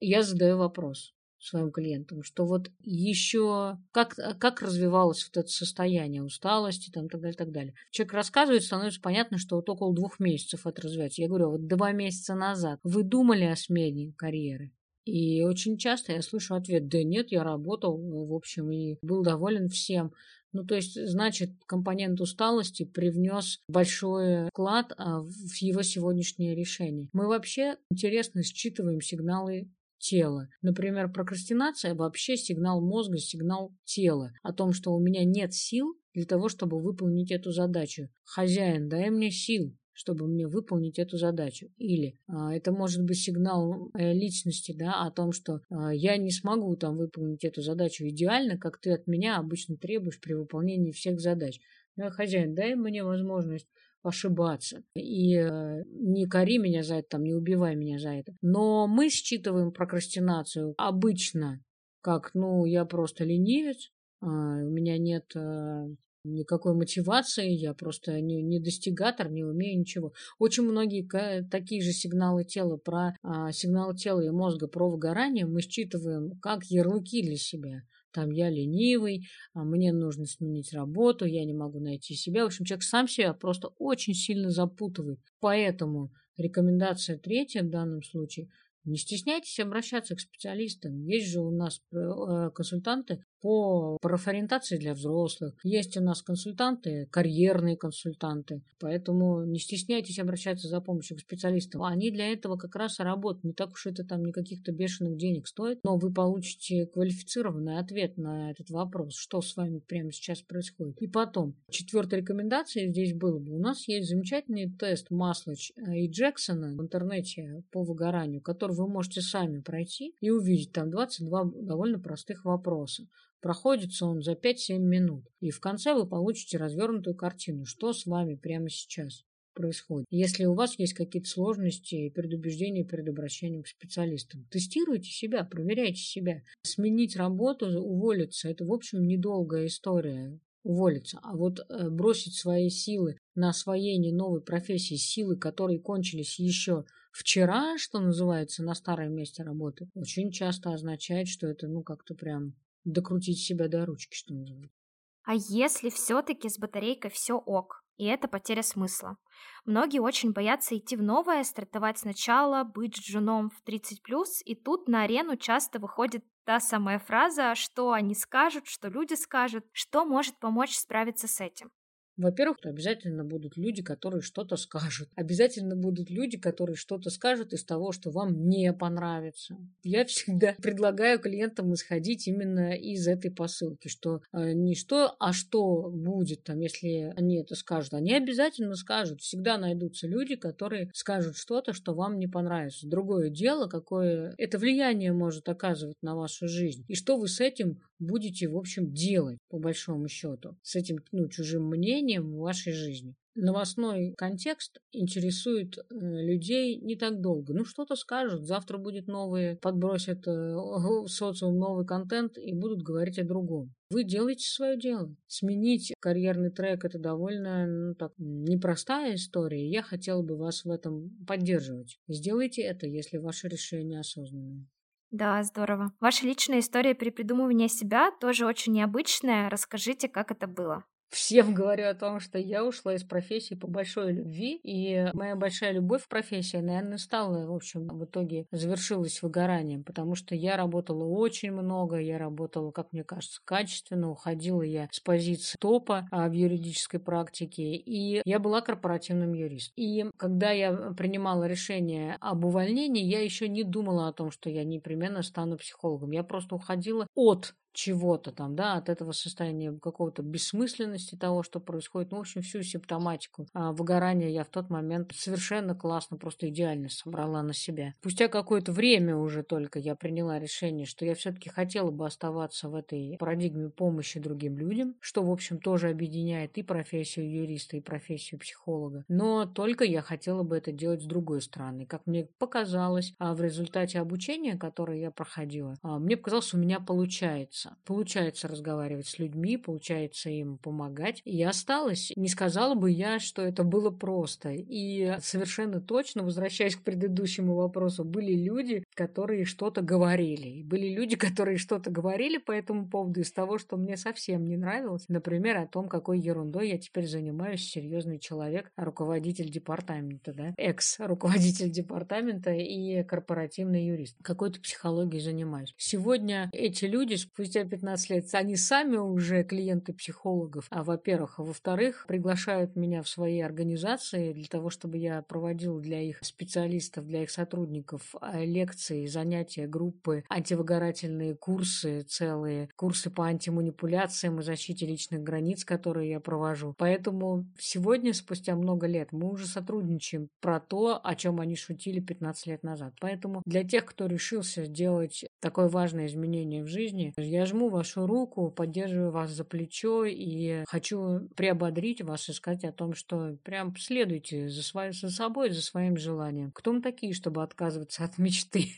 я 0.00 0.22
задаю 0.22 0.56
вопрос 0.56 1.12
своим 1.38 1.70
клиентам, 1.70 2.22
что 2.22 2.46
вот 2.46 2.70
еще 2.82 3.78
как, 3.92 4.14
как 4.38 4.62
развивалось 4.62 5.24
вот 5.26 5.36
это 5.36 5.48
состояние 5.48 6.22
усталости, 6.22 6.90
там, 6.90 7.08
так 7.08 7.20
далее, 7.20 7.36
так 7.36 7.52
далее. 7.52 7.74
Человек 7.90 8.14
рассказывает, 8.14 8.64
становится 8.64 9.00
понятно, 9.00 9.38
что 9.38 9.56
вот 9.56 9.68
около 9.68 9.94
двух 9.94 10.18
месяцев 10.18 10.66
это 10.66 10.82
развивается. 10.82 11.22
Я 11.22 11.28
говорю, 11.28 11.50
вот 11.50 11.66
два 11.66 11.92
месяца 11.92 12.34
назад 12.34 12.80
вы 12.82 13.02
думали 13.02 13.44
о 13.44 13.56
смене 13.56 14.12
карьеры? 14.16 14.72
И 15.04 15.44
очень 15.44 15.78
часто 15.78 16.12
я 16.12 16.20
слышу 16.20 16.56
ответ, 16.56 16.88
да 16.88 17.02
нет, 17.04 17.30
я 17.30 17.44
работал, 17.44 17.96
в 17.96 18.34
общем, 18.34 18.72
и 18.72 18.96
был 19.02 19.22
доволен 19.22 19.68
всем. 19.68 20.12
Ну, 20.52 20.64
то 20.64 20.74
есть, 20.74 20.98
значит, 21.08 21.50
компонент 21.66 22.20
усталости 22.20 22.84
привнес 22.84 23.60
большой 23.68 24.46
вклад 24.46 24.92
а, 24.96 25.20
в 25.20 25.54
его 25.60 25.82
сегодняшнее 25.82 26.56
решение. 26.56 27.08
Мы 27.12 27.28
вообще 27.28 27.76
интересно 27.90 28.42
считываем 28.42 29.00
сигналы 29.00 29.70
тела. 29.98 30.48
Например, 30.62 31.10
прокрастинация 31.12 31.94
вообще 31.94 32.36
сигнал 32.36 32.80
мозга, 32.80 33.18
сигнал 33.18 33.72
тела 33.84 34.32
о 34.42 34.52
том, 34.52 34.72
что 34.72 34.92
у 34.92 35.00
меня 35.00 35.24
нет 35.24 35.54
сил 35.54 35.94
для 36.14 36.24
того, 36.24 36.48
чтобы 36.48 36.80
выполнить 36.80 37.30
эту 37.30 37.52
задачу. 37.52 38.08
Хозяин, 38.24 38.88
дай 38.88 39.10
мне 39.10 39.30
сил, 39.30 39.76
чтобы 39.96 40.26
мне 40.28 40.46
выполнить 40.46 40.98
эту 40.98 41.16
задачу. 41.16 41.68
Или 41.78 42.18
а, 42.26 42.54
это 42.54 42.70
может 42.70 43.02
быть 43.04 43.18
сигнал 43.18 43.90
э, 43.94 44.12
личности, 44.12 44.74
да, 44.76 45.06
о 45.06 45.10
том, 45.10 45.32
что 45.32 45.60
а, 45.70 45.94
я 45.94 46.18
не 46.18 46.30
смогу 46.30 46.76
там 46.76 46.98
выполнить 46.98 47.44
эту 47.44 47.62
задачу 47.62 48.06
идеально, 48.06 48.58
как 48.58 48.78
ты 48.78 48.92
от 48.92 49.06
меня 49.06 49.38
обычно 49.38 49.76
требуешь 49.76 50.20
при 50.20 50.34
выполнении 50.34 50.92
всех 50.92 51.18
задач. 51.18 51.58
Да, 51.96 52.10
хозяин, 52.10 52.54
дай 52.54 52.74
мне 52.74 53.02
возможность 53.02 53.68
ошибаться. 54.06 54.82
И 54.94 55.34
э, 55.34 55.82
не 55.86 56.26
кори 56.26 56.58
меня 56.58 56.82
за 56.82 56.96
это, 56.96 57.08
там, 57.10 57.24
не 57.24 57.34
убивай 57.34 57.74
меня 57.74 57.98
за 57.98 58.10
это. 58.10 58.34
Но 58.42 58.86
мы 58.86 59.08
считываем 59.08 59.72
прокрастинацию 59.72 60.74
обычно 60.78 61.62
как, 62.00 62.30
ну, 62.34 62.64
я 62.64 62.84
просто 62.84 63.24
ленивец, 63.24 63.90
э, 64.22 64.26
у 64.26 64.70
меня 64.70 64.96
нет 64.98 65.32
э, 65.34 65.86
никакой 66.26 66.74
мотивации, 66.74 67.50
я 67.50 67.74
просто 67.74 68.20
не, 68.20 68.42
не 68.42 68.60
достигатор, 68.60 69.30
не 69.30 69.44
умею 69.44 69.80
ничего. 69.80 70.12
Очень 70.38 70.64
многие 70.64 71.06
такие 71.48 71.82
же 71.82 71.92
сигналы 71.92 72.44
тела 72.44 72.76
про 72.76 73.16
а, 73.22 73.52
сигналы 73.52 73.96
тела 73.96 74.20
и 74.20 74.30
мозга 74.30 74.68
про 74.68 74.90
выгорание 74.90 75.46
мы 75.46 75.60
считываем 75.62 76.38
как 76.40 76.64
ярлыки 76.64 77.22
для 77.22 77.36
себя 77.36 77.82
там 78.16 78.30
я 78.30 78.48
ленивый, 78.48 79.28
а 79.52 79.62
мне 79.62 79.92
нужно 79.92 80.24
сменить 80.24 80.72
работу, 80.72 81.26
я 81.26 81.44
не 81.44 81.52
могу 81.52 81.78
найти 81.80 82.14
себя. 82.14 82.44
В 82.44 82.46
общем, 82.46 82.64
человек 82.64 82.82
сам 82.82 83.06
себя 83.06 83.34
просто 83.34 83.68
очень 83.78 84.14
сильно 84.14 84.50
запутывает. 84.50 85.20
Поэтому 85.38 86.10
рекомендация 86.38 87.18
третья 87.18 87.62
в 87.62 87.68
данном 87.68 88.02
случае– 88.02 88.48
не 88.86 88.98
стесняйтесь 88.98 89.58
обращаться 89.58 90.14
к 90.14 90.20
специалистам. 90.20 91.04
Есть 91.06 91.32
же 91.32 91.40
у 91.40 91.50
нас 91.50 91.82
э, 91.92 92.50
консультанты 92.54 93.24
по 93.40 93.98
профориентации 94.00 94.78
для 94.78 94.94
взрослых. 94.94 95.54
Есть 95.62 95.96
у 95.96 96.02
нас 96.02 96.22
консультанты, 96.22 97.06
карьерные 97.10 97.76
консультанты. 97.76 98.62
Поэтому 98.78 99.44
не 99.44 99.58
стесняйтесь 99.58 100.18
обращаться 100.18 100.68
за 100.68 100.80
помощью 100.80 101.16
к 101.16 101.20
специалистам. 101.20 101.82
Они 101.82 102.10
для 102.10 102.32
этого 102.32 102.56
как 102.56 102.74
раз 102.76 103.00
и 103.00 103.02
работают. 103.02 103.44
Не 103.44 103.52
так 103.52 103.72
уж 103.72 103.86
это 103.86 104.04
там 104.04 104.24
никаких-то 104.24 104.72
бешеных 104.72 105.16
денег 105.16 105.46
стоит, 105.46 105.80
но 105.84 105.96
вы 105.96 106.12
получите 106.12 106.86
квалифицированный 106.86 107.78
ответ 107.78 108.16
на 108.16 108.50
этот 108.50 108.70
вопрос, 108.70 109.16
что 109.16 109.40
с 109.40 109.56
вами 109.56 109.78
прямо 109.78 110.12
сейчас 110.12 110.42
происходит. 110.42 111.00
И 111.00 111.06
потом, 111.06 111.54
четвертая 111.70 112.20
рекомендация 112.20 112.88
здесь 112.88 113.14
была 113.14 113.38
бы. 113.38 113.52
У 113.52 113.58
нас 113.58 113.86
есть 113.88 114.08
замечательный 114.08 114.70
тест 114.70 115.10
Маслоч 115.10 115.72
и 115.76 116.08
Джексона 116.08 116.74
в 116.74 116.80
интернете 116.80 117.62
по 117.70 117.82
выгоранию, 117.82 118.40
который 118.40 118.76
вы 118.76 118.88
можете 118.88 119.20
сами 119.20 119.60
пройти 119.60 120.14
и 120.20 120.30
увидеть 120.30 120.72
там 120.72 120.90
22 120.90 121.52
довольно 121.62 121.98
простых 121.98 122.44
вопроса. 122.44 123.06
Проходится 123.40 124.06
он 124.06 124.22
за 124.22 124.32
5-7 124.32 124.78
минут. 124.78 125.24
И 125.40 125.50
в 125.50 125.60
конце 125.60 125.94
вы 125.94 126.06
получите 126.06 126.58
развернутую 126.58 127.16
картину, 127.16 127.64
что 127.64 127.92
с 127.92 128.06
вами 128.06 128.34
прямо 128.34 128.68
сейчас 128.70 129.24
происходит. 129.56 130.06
Если 130.10 130.44
у 130.44 130.54
вас 130.54 130.78
есть 130.78 130.94
какие-то 130.94 131.28
сложности 131.28 131.94
и 131.94 132.10
предубеждения 132.10 132.84
перед 132.84 133.08
обращением 133.08 133.62
к 133.62 133.68
специалистам, 133.68 134.46
тестируйте 134.50 135.10
себя, 135.10 135.42
проверяйте 135.44 136.00
себя. 136.00 136.42
Сменить 136.62 137.16
работу, 137.16 137.66
уволиться– 137.66 138.48
это, 138.50 138.64
в 138.64 138.72
общем, 138.72 139.06
недолгая 139.06 139.66
история 139.66 140.38
уволиться. 140.62 141.18
А 141.22 141.36
вот 141.36 141.60
э, 141.60 141.88
бросить 141.88 142.34
свои 142.34 142.68
силы 142.68 143.18
на 143.34 143.50
освоение 143.50 144.12
новой 144.12 144.42
профессии, 144.42 144.96
силы, 144.96 145.36
которые 145.36 145.78
кончились 145.80 146.38
еще 146.38 146.84
вчера, 147.12 147.78
что 147.78 148.00
называется, 148.00 148.62
на 148.62 148.74
старом 148.74 149.14
месте 149.14 149.42
работы, 149.42 149.88
очень 149.94 150.30
часто 150.30 150.74
означает, 150.74 151.28
что 151.28 151.46
это, 151.46 151.68
ну, 151.68 151.82
как-то 151.82 152.14
прям 152.14 152.54
докрутить 152.86 153.40
себя 153.40 153.68
до 153.68 153.84
ручки, 153.84 154.14
что 154.14 154.34
называется. 154.34 154.76
А 155.24 155.34
если 155.34 155.90
все-таки 155.90 156.48
с 156.48 156.58
батарейкой 156.58 157.10
все 157.10 157.34
ок, 157.34 157.82
и 157.96 158.04
это 158.04 158.28
потеря 158.28 158.62
смысла? 158.62 159.16
Многие 159.64 159.98
очень 159.98 160.32
боятся 160.32 160.76
идти 160.76 160.96
в 160.96 161.02
новое, 161.02 161.42
стартовать 161.42 161.98
сначала, 161.98 162.62
быть 162.62 162.96
женом 163.04 163.50
в 163.50 163.68
30+, 163.68 163.96
и 164.44 164.54
тут 164.54 164.86
на 164.86 165.02
арену 165.02 165.36
часто 165.36 165.80
выходит 165.80 166.24
та 166.44 166.60
самая 166.60 167.00
фраза, 167.00 167.54
что 167.56 167.90
они 167.90 168.14
скажут, 168.14 168.66
что 168.68 168.88
люди 168.88 169.14
скажут, 169.14 169.64
что 169.72 170.04
может 170.04 170.38
помочь 170.38 170.76
справиться 170.76 171.26
с 171.26 171.40
этим. 171.40 171.70
Во-первых, 172.16 172.58
обязательно 172.64 173.24
будут 173.24 173.56
люди, 173.56 173.82
которые 173.82 174.22
что-то 174.22 174.56
скажут. 174.56 175.08
Обязательно 175.14 175.76
будут 175.76 176.10
люди, 176.10 176.38
которые 176.38 176.76
что-то 176.76 177.10
скажут 177.10 177.52
из 177.52 177.64
того, 177.64 177.92
что 177.92 178.10
вам 178.10 178.48
не 178.48 178.72
понравится. 178.72 179.56
Я 179.82 180.04
всегда 180.06 180.54
предлагаю 180.62 181.18
клиентам 181.18 181.74
исходить 181.74 182.26
именно 182.26 182.74
из 182.74 183.06
этой 183.06 183.30
посылки, 183.30 183.88
что 183.88 184.22
э, 184.32 184.52
не 184.52 184.74
что, 184.74 185.14
а 185.18 185.32
что 185.32 185.90
будет 185.90 186.44
там, 186.44 186.60
если 186.60 187.12
они 187.16 187.38
это 187.40 187.54
скажут. 187.54 187.94
Они 187.94 188.14
обязательно 188.14 188.74
скажут. 188.76 189.20
Всегда 189.20 189.58
найдутся 189.58 190.06
люди, 190.06 190.36
которые 190.36 190.90
скажут 190.94 191.36
что-то, 191.36 191.72
что 191.72 191.94
вам 191.94 192.18
не 192.18 192.26
понравится. 192.26 192.88
Другое 192.88 193.28
дело, 193.28 193.68
какое 193.68 194.34
это 194.38 194.58
влияние 194.58 195.12
может 195.12 195.48
оказывать 195.48 195.96
на 196.02 196.14
вашу 196.14 196.48
жизнь. 196.48 196.84
И 196.88 196.94
что 196.94 197.18
вы 197.18 197.28
с 197.28 197.40
этим 197.40 197.80
будете, 197.98 198.48
в 198.48 198.56
общем, 198.56 198.92
делать, 198.92 199.38
по 199.48 199.58
большому 199.58 200.08
счету, 200.08 200.56
с 200.62 200.76
этим 200.76 200.98
ну, 201.12 201.28
чужим 201.28 201.68
мнением 201.68 202.32
в 202.32 202.40
вашей 202.40 202.72
жизни. 202.72 203.14
Новостной 203.38 204.14
контекст 204.16 204.80
интересует 204.92 205.76
э, 205.76 205.82
людей 205.90 206.80
не 206.80 206.96
так 206.96 207.20
долго. 207.20 207.52
Ну, 207.52 207.66
что-то 207.66 207.94
скажут, 207.94 208.46
завтра 208.46 208.78
будет 208.78 209.08
новые, 209.08 209.56
подбросят 209.56 210.26
э, 210.26 210.30
в 210.30 211.06
социум 211.08 211.58
новый 211.58 211.84
контент 211.84 212.38
и 212.38 212.54
будут 212.54 212.82
говорить 212.82 213.18
о 213.18 213.24
другом. 213.24 213.74
Вы 213.90 214.04
делаете 214.04 214.48
свое 214.48 214.78
дело. 214.78 215.14
Сменить 215.26 215.92
карьерный 216.00 216.50
трек– 216.50 216.84
это 216.86 216.98
довольно 216.98 217.66
ну, 217.66 217.94
так, 217.94 218.14
непростая 218.16 219.16
история. 219.16 219.68
Я 219.68 219.82
хотела 219.82 220.22
бы 220.22 220.36
вас 220.36 220.64
в 220.64 220.70
этом 220.70 221.10
поддерживать. 221.26 221.98
Сделайте 222.08 222.62
это, 222.62 222.86
если 222.86 223.18
ваше 223.18 223.48
решение 223.48 224.00
осознанное. 224.00 224.66
Да, 225.16 225.42
здорово. 225.42 225.92
Ваша 225.98 226.26
личная 226.26 226.58
история 226.58 226.92
перепридумывания 226.92 227.68
себя 227.68 228.10
тоже 228.20 228.44
очень 228.44 228.74
необычная. 228.74 229.48
Расскажите, 229.48 230.08
как 230.10 230.30
это 230.30 230.46
было 230.46 230.84
всем 231.10 231.54
говорю 231.54 231.88
о 231.88 231.94
том, 231.94 232.20
что 232.20 232.38
я 232.38 232.64
ушла 232.64 232.94
из 232.94 233.04
профессии 233.04 233.54
по 233.54 233.66
большой 233.66 234.12
любви, 234.12 234.60
и 234.62 235.08
моя 235.14 235.36
большая 235.36 235.72
любовь 235.72 236.02
в 236.02 236.08
профессии, 236.08 236.56
наверное, 236.58 236.98
стала, 236.98 237.46
в 237.46 237.54
общем, 237.54 237.88
в 237.88 238.04
итоге 238.04 238.46
завершилась 238.50 239.22
выгоранием, 239.22 239.84
потому 239.84 240.14
что 240.14 240.34
я 240.34 240.56
работала 240.56 241.04
очень 241.04 241.52
много, 241.52 241.98
я 241.98 242.18
работала, 242.18 242.70
как 242.70 242.92
мне 242.92 243.04
кажется, 243.04 243.40
качественно, 243.44 244.10
уходила 244.10 244.62
я 244.62 244.88
с 244.90 245.00
позиции 245.00 245.56
топа 245.60 246.06
а, 246.10 246.28
в 246.28 246.32
юридической 246.32 246.98
практике, 246.98 247.74
и 247.74 248.22
я 248.24 248.38
была 248.38 248.60
корпоративным 248.60 249.32
юристом. 249.32 249.72
И 249.76 250.06
когда 250.16 250.50
я 250.50 250.72
принимала 250.96 251.44
решение 251.44 252.16
об 252.20 252.44
увольнении, 252.44 253.04
я 253.04 253.22
еще 253.22 253.48
не 253.48 253.64
думала 253.64 254.08
о 254.08 254.12
том, 254.12 254.30
что 254.30 254.50
я 254.50 254.64
непременно 254.64 255.22
стану 255.22 255.56
психологом. 255.56 256.10
Я 256.10 256.22
просто 256.22 256.54
уходила 256.54 257.06
от 257.14 257.54
чего-то 257.76 258.32
там, 258.32 258.56
да, 258.56 258.74
от 258.74 258.88
этого 258.88 259.12
состояния 259.12 259.78
какого-то 259.80 260.22
бессмысленности 260.22 261.14
того, 261.14 261.42
что 261.42 261.60
происходит. 261.60 262.10
Ну, 262.10 262.16
в 262.16 262.20
общем, 262.20 262.40
всю 262.40 262.62
симптоматику 262.62 263.46
а, 263.52 263.72
выгорания 263.72 264.30
я 264.30 264.44
в 264.44 264.48
тот 264.48 264.70
момент 264.70 265.12
совершенно 265.14 265.74
классно, 265.74 266.16
просто 266.16 266.48
идеально 266.48 266.88
собрала 266.88 267.42
на 267.42 267.52
себя. 267.52 267.92
Спустя 268.00 268.28
какое-то 268.28 268.72
время 268.72 269.16
уже 269.16 269.42
только 269.42 269.78
я 269.78 269.94
приняла 269.94 270.38
решение, 270.38 270.86
что 270.86 271.04
я 271.04 271.14
все-таки 271.14 271.50
хотела 271.50 271.90
бы 271.90 272.06
оставаться 272.06 272.68
в 272.70 272.74
этой 272.74 273.16
парадигме 273.18 273.68
помощи 273.68 274.18
другим 274.18 274.56
людям, 274.56 274.94
что, 275.00 275.22
в 275.22 275.30
общем, 275.30 275.58
тоже 275.58 275.90
объединяет 275.90 276.56
и 276.56 276.62
профессию 276.62 277.30
юриста, 277.30 277.76
и 277.76 277.80
профессию 277.80 278.40
психолога. 278.40 279.04
Но 279.08 279.44
только 279.44 279.84
я 279.84 280.00
хотела 280.00 280.42
бы 280.42 280.56
это 280.56 280.72
делать 280.72 281.02
с 281.02 281.06
другой 281.06 281.42
стороны. 281.42 281.84
Как 281.84 282.06
мне 282.06 282.26
показалось, 282.38 283.12
а 283.18 283.34
в 283.34 283.42
результате 283.42 284.00
обучения, 284.00 284.56
которое 284.56 284.98
я 284.98 285.10
проходила, 285.10 285.76
а, 285.82 285.98
мне 285.98 286.16
показалось, 286.16 286.54
у 286.54 286.58
меня 286.58 286.80
получается 286.80 287.65
получается. 287.84 288.06
Получается 288.16 288.48
разговаривать 288.48 289.06
с 289.06 289.18
людьми, 289.18 289.56
получается 289.56 290.30
им 290.30 290.58
помогать. 290.58 291.20
И 291.24 291.42
осталось. 291.42 292.12
Не 292.16 292.28
сказала 292.28 292.74
бы 292.74 292.90
я, 292.90 293.18
что 293.18 293.42
это 293.42 293.64
было 293.64 293.90
просто. 293.90 294.50
И 294.52 295.16
совершенно 295.20 295.80
точно, 295.80 296.22
возвращаясь 296.22 296.76
к 296.76 296.82
предыдущему 296.82 297.54
вопросу, 297.54 298.04
были 298.04 298.32
люди, 298.32 298.84
которые 298.94 299.44
что-то 299.44 299.82
говорили. 299.82 300.62
Были 300.62 300.88
люди, 300.88 301.16
которые 301.16 301.58
что-то 301.58 301.90
говорили 301.90 302.38
по 302.38 302.52
этому 302.52 302.88
поводу 302.88 303.20
из 303.20 303.32
того, 303.32 303.58
что 303.58 303.76
мне 303.76 303.96
совсем 303.96 304.46
не 304.46 304.56
нравилось. 304.56 305.04
Например, 305.08 305.58
о 305.58 305.66
том, 305.66 305.88
какой 305.88 306.20
ерундой 306.20 306.70
я 306.70 306.78
теперь 306.78 307.06
занимаюсь, 307.06 307.68
серьезный 307.68 308.18
человек, 308.18 308.70
руководитель 308.76 309.50
департамента, 309.50 310.32
да, 310.32 310.54
экс-руководитель 310.56 311.70
департамента 311.70 312.52
и 312.52 313.02
корпоративный 313.04 313.86
юрист. 313.86 314.16
Какой-то 314.22 314.60
психологией 314.60 315.22
занимаюсь. 315.22 315.74
Сегодня 315.76 316.48
эти 316.52 316.84
люди 316.84 317.14
спустя 317.14 317.55
спустя 317.56 317.68
15 317.68 318.10
лет, 318.10 318.28
они 318.34 318.56
сами 318.56 318.96
уже 318.96 319.42
клиенты 319.42 319.92
психологов, 319.92 320.66
а 320.70 320.84
во-первых. 320.84 321.38
А 321.38 321.42
во-вторых, 321.42 322.04
приглашают 322.06 322.76
меня 322.76 323.02
в 323.02 323.08
свои 323.08 323.40
организации 323.40 324.32
для 324.32 324.46
того, 324.46 324.70
чтобы 324.70 324.98
я 324.98 325.22
проводил 325.22 325.80
для 325.80 326.00
их 326.02 326.18
специалистов, 326.22 327.06
для 327.06 327.22
их 327.22 327.30
сотрудников 327.30 328.14
а, 328.20 328.44
лекции, 328.44 329.06
занятия, 329.06 329.66
группы, 329.66 330.24
антивыгорательные 330.28 331.34
курсы 331.34 332.02
целые, 332.02 332.68
курсы 332.76 333.10
по 333.10 333.24
антиманипуляциям 333.24 334.40
и 334.40 334.42
защите 334.42 334.86
личных 334.86 335.22
границ, 335.22 335.64
которые 335.64 336.10
я 336.10 336.20
провожу. 336.20 336.74
Поэтому 336.76 337.46
сегодня, 337.58 338.12
спустя 338.12 338.54
много 338.54 338.86
лет, 338.86 339.12
мы 339.12 339.30
уже 339.30 339.46
сотрудничаем 339.46 340.28
про 340.40 340.60
то, 340.60 341.00
о 341.02 341.14
чем 341.14 341.40
они 341.40 341.56
шутили 341.56 342.00
15 342.00 342.46
лет 342.46 342.62
назад. 342.62 342.94
Поэтому 343.00 343.42
для 343.46 343.64
тех, 343.64 343.86
кто 343.86 344.06
решился 344.06 344.64
сделать 344.64 345.24
такое 345.40 345.68
важное 345.68 346.06
изменение 346.06 346.62
в 346.62 346.68
жизни, 346.68 347.12
я 347.16 347.35
жму 347.44 347.68
вашу 347.68 348.06
руку, 348.06 348.50
поддерживаю 348.50 349.10
вас 349.10 349.30
за 349.30 349.44
плечо 349.44 350.04
и 350.06 350.64
хочу 350.66 351.28
приободрить 351.36 352.00
вас 352.00 352.28
и 352.28 352.32
сказать 352.32 352.64
о 352.64 352.72
том, 352.72 352.94
что 352.94 353.36
прям 353.42 353.76
следуйте 353.76 354.48
за, 354.48 354.62
своей, 354.62 354.92
за 354.92 355.10
собой, 355.10 355.50
за 355.50 355.60
своим 355.60 355.96
желанием. 355.98 356.52
Кто 356.52 356.72
мы 356.72 356.80
такие, 356.80 357.12
чтобы 357.12 357.42
отказываться 357.42 358.04
от 358.04 358.16
мечты? 358.16 358.68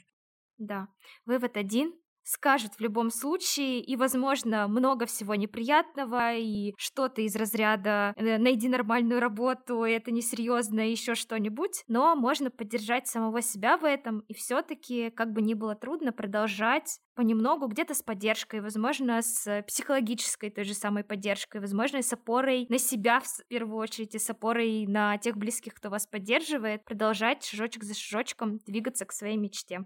Да, 0.59 0.88
вывод 1.25 1.57
один 1.57 1.94
скажет 2.29 2.75
в 2.75 2.81
любом 2.81 3.11
случае, 3.11 3.81
и, 3.81 3.97
возможно, 3.97 4.69
много 4.69 5.07
всего 5.07 5.35
неприятного, 5.35 6.35
и 6.35 6.75
что-то 6.77 7.23
из 7.23 7.35
разряда 7.35 8.12
э, 8.17 8.37
«найди 8.38 8.69
нормальную 8.69 9.21
работу, 9.21 9.83
это 9.83 10.11
несерьезно, 10.11 10.81
еще 10.81 11.14
что-нибудь», 11.14 11.85
но 11.88 12.14
можно 12.14 12.51
поддержать 12.51 13.07
самого 13.07 13.41
себя 13.41 13.79
в 13.79 13.85
этом, 13.85 14.21
и 14.29 14.35
все 14.35 14.61
таки 14.61 15.11
как 15.11 15.33
бы 15.33 15.41
ни 15.41 15.55
было 15.55 15.75
трудно, 15.75 16.12
продолжать 16.12 17.01
понемногу, 17.14 17.67
где-то 17.67 17.95
с 17.95 18.03
поддержкой, 18.03 18.61
возможно, 18.61 19.23
с 19.23 19.64
психологической 19.67 20.51
той 20.51 20.64
же 20.64 20.75
самой 20.75 21.05
поддержкой, 21.05 21.61
возможно, 21.61 22.03
с 22.03 22.12
опорой 22.12 22.67
на 22.69 22.79
себя 22.79 23.21
в 23.21 23.47
первую 23.49 23.79
очередь, 23.79 24.14
и 24.14 24.19
с 24.19 24.29
опорой 24.29 24.87
на 24.87 25.17
тех 25.19 25.37
близких, 25.37 25.75
кто 25.75 25.88
вас 25.88 26.07
поддерживает, 26.07 26.85
продолжать 26.85 27.45
шажочек 27.45 27.85
за 27.85 27.95
шажочком 27.95 28.59
двигаться 28.67 29.07
к 29.07 29.12
своей 29.12 29.37
мечте. 29.37 29.85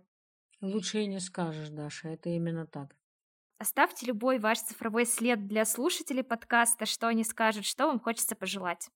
Лучше 0.62 1.02
и 1.02 1.06
не 1.06 1.18
скажешь, 1.18 1.68
Даша, 1.70 2.08
это 2.08 2.30
именно 2.30 2.66
так. 2.66 2.96
Оставьте 3.58 4.06
любой 4.06 4.38
ваш 4.38 4.60
цифровой 4.60 5.04
след 5.06 5.46
для 5.46 5.64
слушателей 5.64 6.24
подкаста, 6.24 6.86
что 6.86 7.08
они 7.08 7.24
скажут, 7.24 7.64
что 7.64 7.86
вам 7.86 8.00
хочется 8.00 8.34
пожелать. 8.34 8.88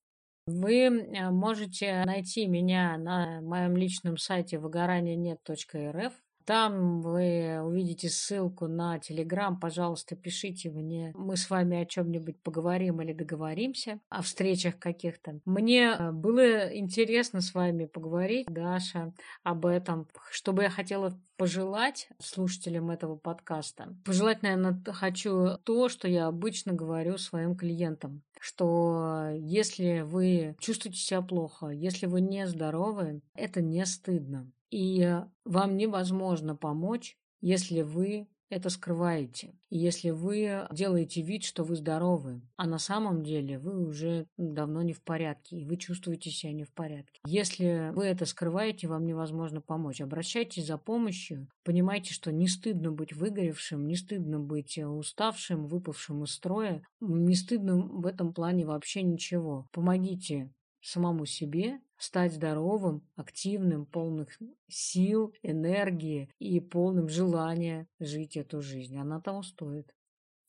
Вы 0.46 0.82
э, 0.84 1.30
можете 1.30 2.04
найти 2.04 2.46
меня 2.46 2.96
на 2.98 3.40
моем 3.40 3.76
личном 3.76 4.16
сайте 4.16 4.58
выгораниенет.рф. 4.58 6.12
Там 6.46 7.02
вы 7.02 7.60
увидите 7.60 8.08
ссылку 8.08 8.68
на 8.68 9.00
Телеграм. 9.00 9.58
Пожалуйста, 9.58 10.14
пишите 10.14 10.70
мне. 10.70 11.12
Мы 11.16 11.36
с 11.36 11.50
вами 11.50 11.76
о 11.76 11.84
чем-нибудь 11.84 12.40
поговорим 12.40 13.02
или 13.02 13.12
договоримся 13.12 13.98
о 14.08 14.22
встречах 14.22 14.78
каких-то. 14.78 15.40
Мне 15.44 15.88
э, 15.88 16.12
было 16.12 16.72
интересно 16.76 17.40
с 17.40 17.52
вами 17.52 17.86
поговорить, 17.86 18.46
Даша, 18.48 19.12
об 19.42 19.66
этом. 19.66 20.08
Что 20.30 20.52
бы 20.52 20.62
я 20.62 20.70
хотела 20.70 21.18
пожелать 21.36 22.08
слушателям 22.22 22.90
этого 22.90 23.16
подкаста? 23.16 23.96
Пожелать, 24.04 24.42
наверное, 24.42 24.80
хочу 24.92 25.58
то, 25.64 25.88
что 25.88 26.06
я 26.06 26.26
обычно 26.28 26.72
говорю 26.72 27.18
своим 27.18 27.56
клиентам 27.56 28.22
что 28.38 29.30
если 29.34 30.02
вы 30.02 30.56
чувствуете 30.60 30.98
себя 30.98 31.22
плохо, 31.22 31.68
если 31.68 32.06
вы 32.06 32.20
не 32.20 32.46
здоровы, 32.46 33.22
это 33.34 33.60
не 33.62 33.84
стыдно. 33.86 34.52
И 34.70 35.20
вам 35.44 35.76
невозможно 35.76 36.56
помочь, 36.56 37.16
если 37.40 37.82
вы 37.82 38.28
это 38.48 38.70
скрываете. 38.70 39.54
И 39.70 39.78
если 39.78 40.10
вы 40.10 40.66
делаете 40.70 41.22
вид, 41.22 41.44
что 41.44 41.64
вы 41.64 41.74
здоровы, 41.76 42.42
а 42.56 42.66
на 42.66 42.78
самом 42.78 43.22
деле 43.22 43.58
вы 43.58 43.84
уже 43.84 44.26
давно 44.36 44.82
не 44.82 44.92
в 44.92 45.02
порядке, 45.02 45.58
и 45.58 45.64
вы 45.64 45.76
чувствуете 45.76 46.30
себя 46.30 46.52
не 46.52 46.64
в 46.64 46.72
порядке. 46.72 47.20
Если 47.26 47.90
вы 47.94 48.04
это 48.04 48.24
скрываете, 48.24 48.86
вам 48.86 49.04
невозможно 49.04 49.60
помочь. 49.60 50.00
Обращайтесь 50.00 50.66
за 50.66 50.78
помощью. 50.78 51.48
Понимайте, 51.64 52.14
что 52.14 52.30
не 52.30 52.46
стыдно 52.46 52.92
быть 52.92 53.12
выгоревшим, 53.12 53.86
не 53.86 53.96
стыдно 53.96 54.38
быть 54.38 54.78
уставшим, 54.78 55.66
выпавшим 55.66 56.24
из 56.24 56.30
строя. 56.30 56.82
Не 57.00 57.34
стыдно 57.34 57.78
в 57.78 58.06
этом 58.06 58.32
плане 58.32 58.64
вообще 58.64 59.02
ничего. 59.02 59.66
Помогите 59.72 60.52
самому 60.80 61.26
себе 61.26 61.80
стать 61.98 62.34
здоровым, 62.34 63.06
активным, 63.16 63.86
полным 63.86 64.26
сил, 64.68 65.34
энергии 65.42 66.30
и 66.38 66.60
полным 66.60 67.08
желания 67.08 67.88
жить 67.98 68.36
эту 68.36 68.60
жизнь. 68.60 68.96
Она 68.98 69.20
того 69.20 69.42
стоит. 69.42 69.92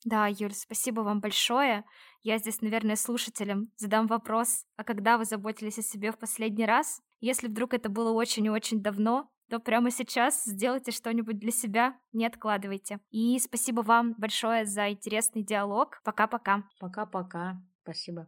Да, 0.06 0.28
Юль, 0.28 0.54
спасибо 0.54 1.02
вам 1.02 1.20
большое. 1.20 1.84
Я 2.22 2.38
здесь, 2.38 2.62
наверное, 2.62 2.96
слушателям 2.96 3.72
задам 3.78 4.08
вопрос, 4.08 4.64
а 4.76 4.84
когда 4.84 5.18
вы 5.18 5.26
заботились 5.26 5.80
о 5.80 5.82
себе 5.82 6.12
в 6.12 6.20
последний 6.20 6.66
раз? 6.66 7.02
Если 7.20 7.48
вдруг 7.48 7.74
это 7.74 7.90
было 7.90 8.12
очень 8.12 8.46
и 8.46 8.50
очень 8.50 8.82
давно, 8.82 9.30
то 9.50 9.60
прямо 9.60 9.92
сейчас 9.92 10.44
сделайте 10.44 10.92
что-нибудь 10.92 11.40
для 11.40 11.52
себя, 11.52 11.98
не 12.12 12.26
откладывайте. 12.26 13.00
И 13.12 13.40
спасибо 13.40 13.82
вам 13.82 14.14
большое 14.18 14.66
за 14.66 14.90
интересный 14.90 15.44
диалог. 15.44 16.00
Пока-пока. 16.04 16.64
Пока-пока. 16.80 17.62
Спасибо. 17.84 18.28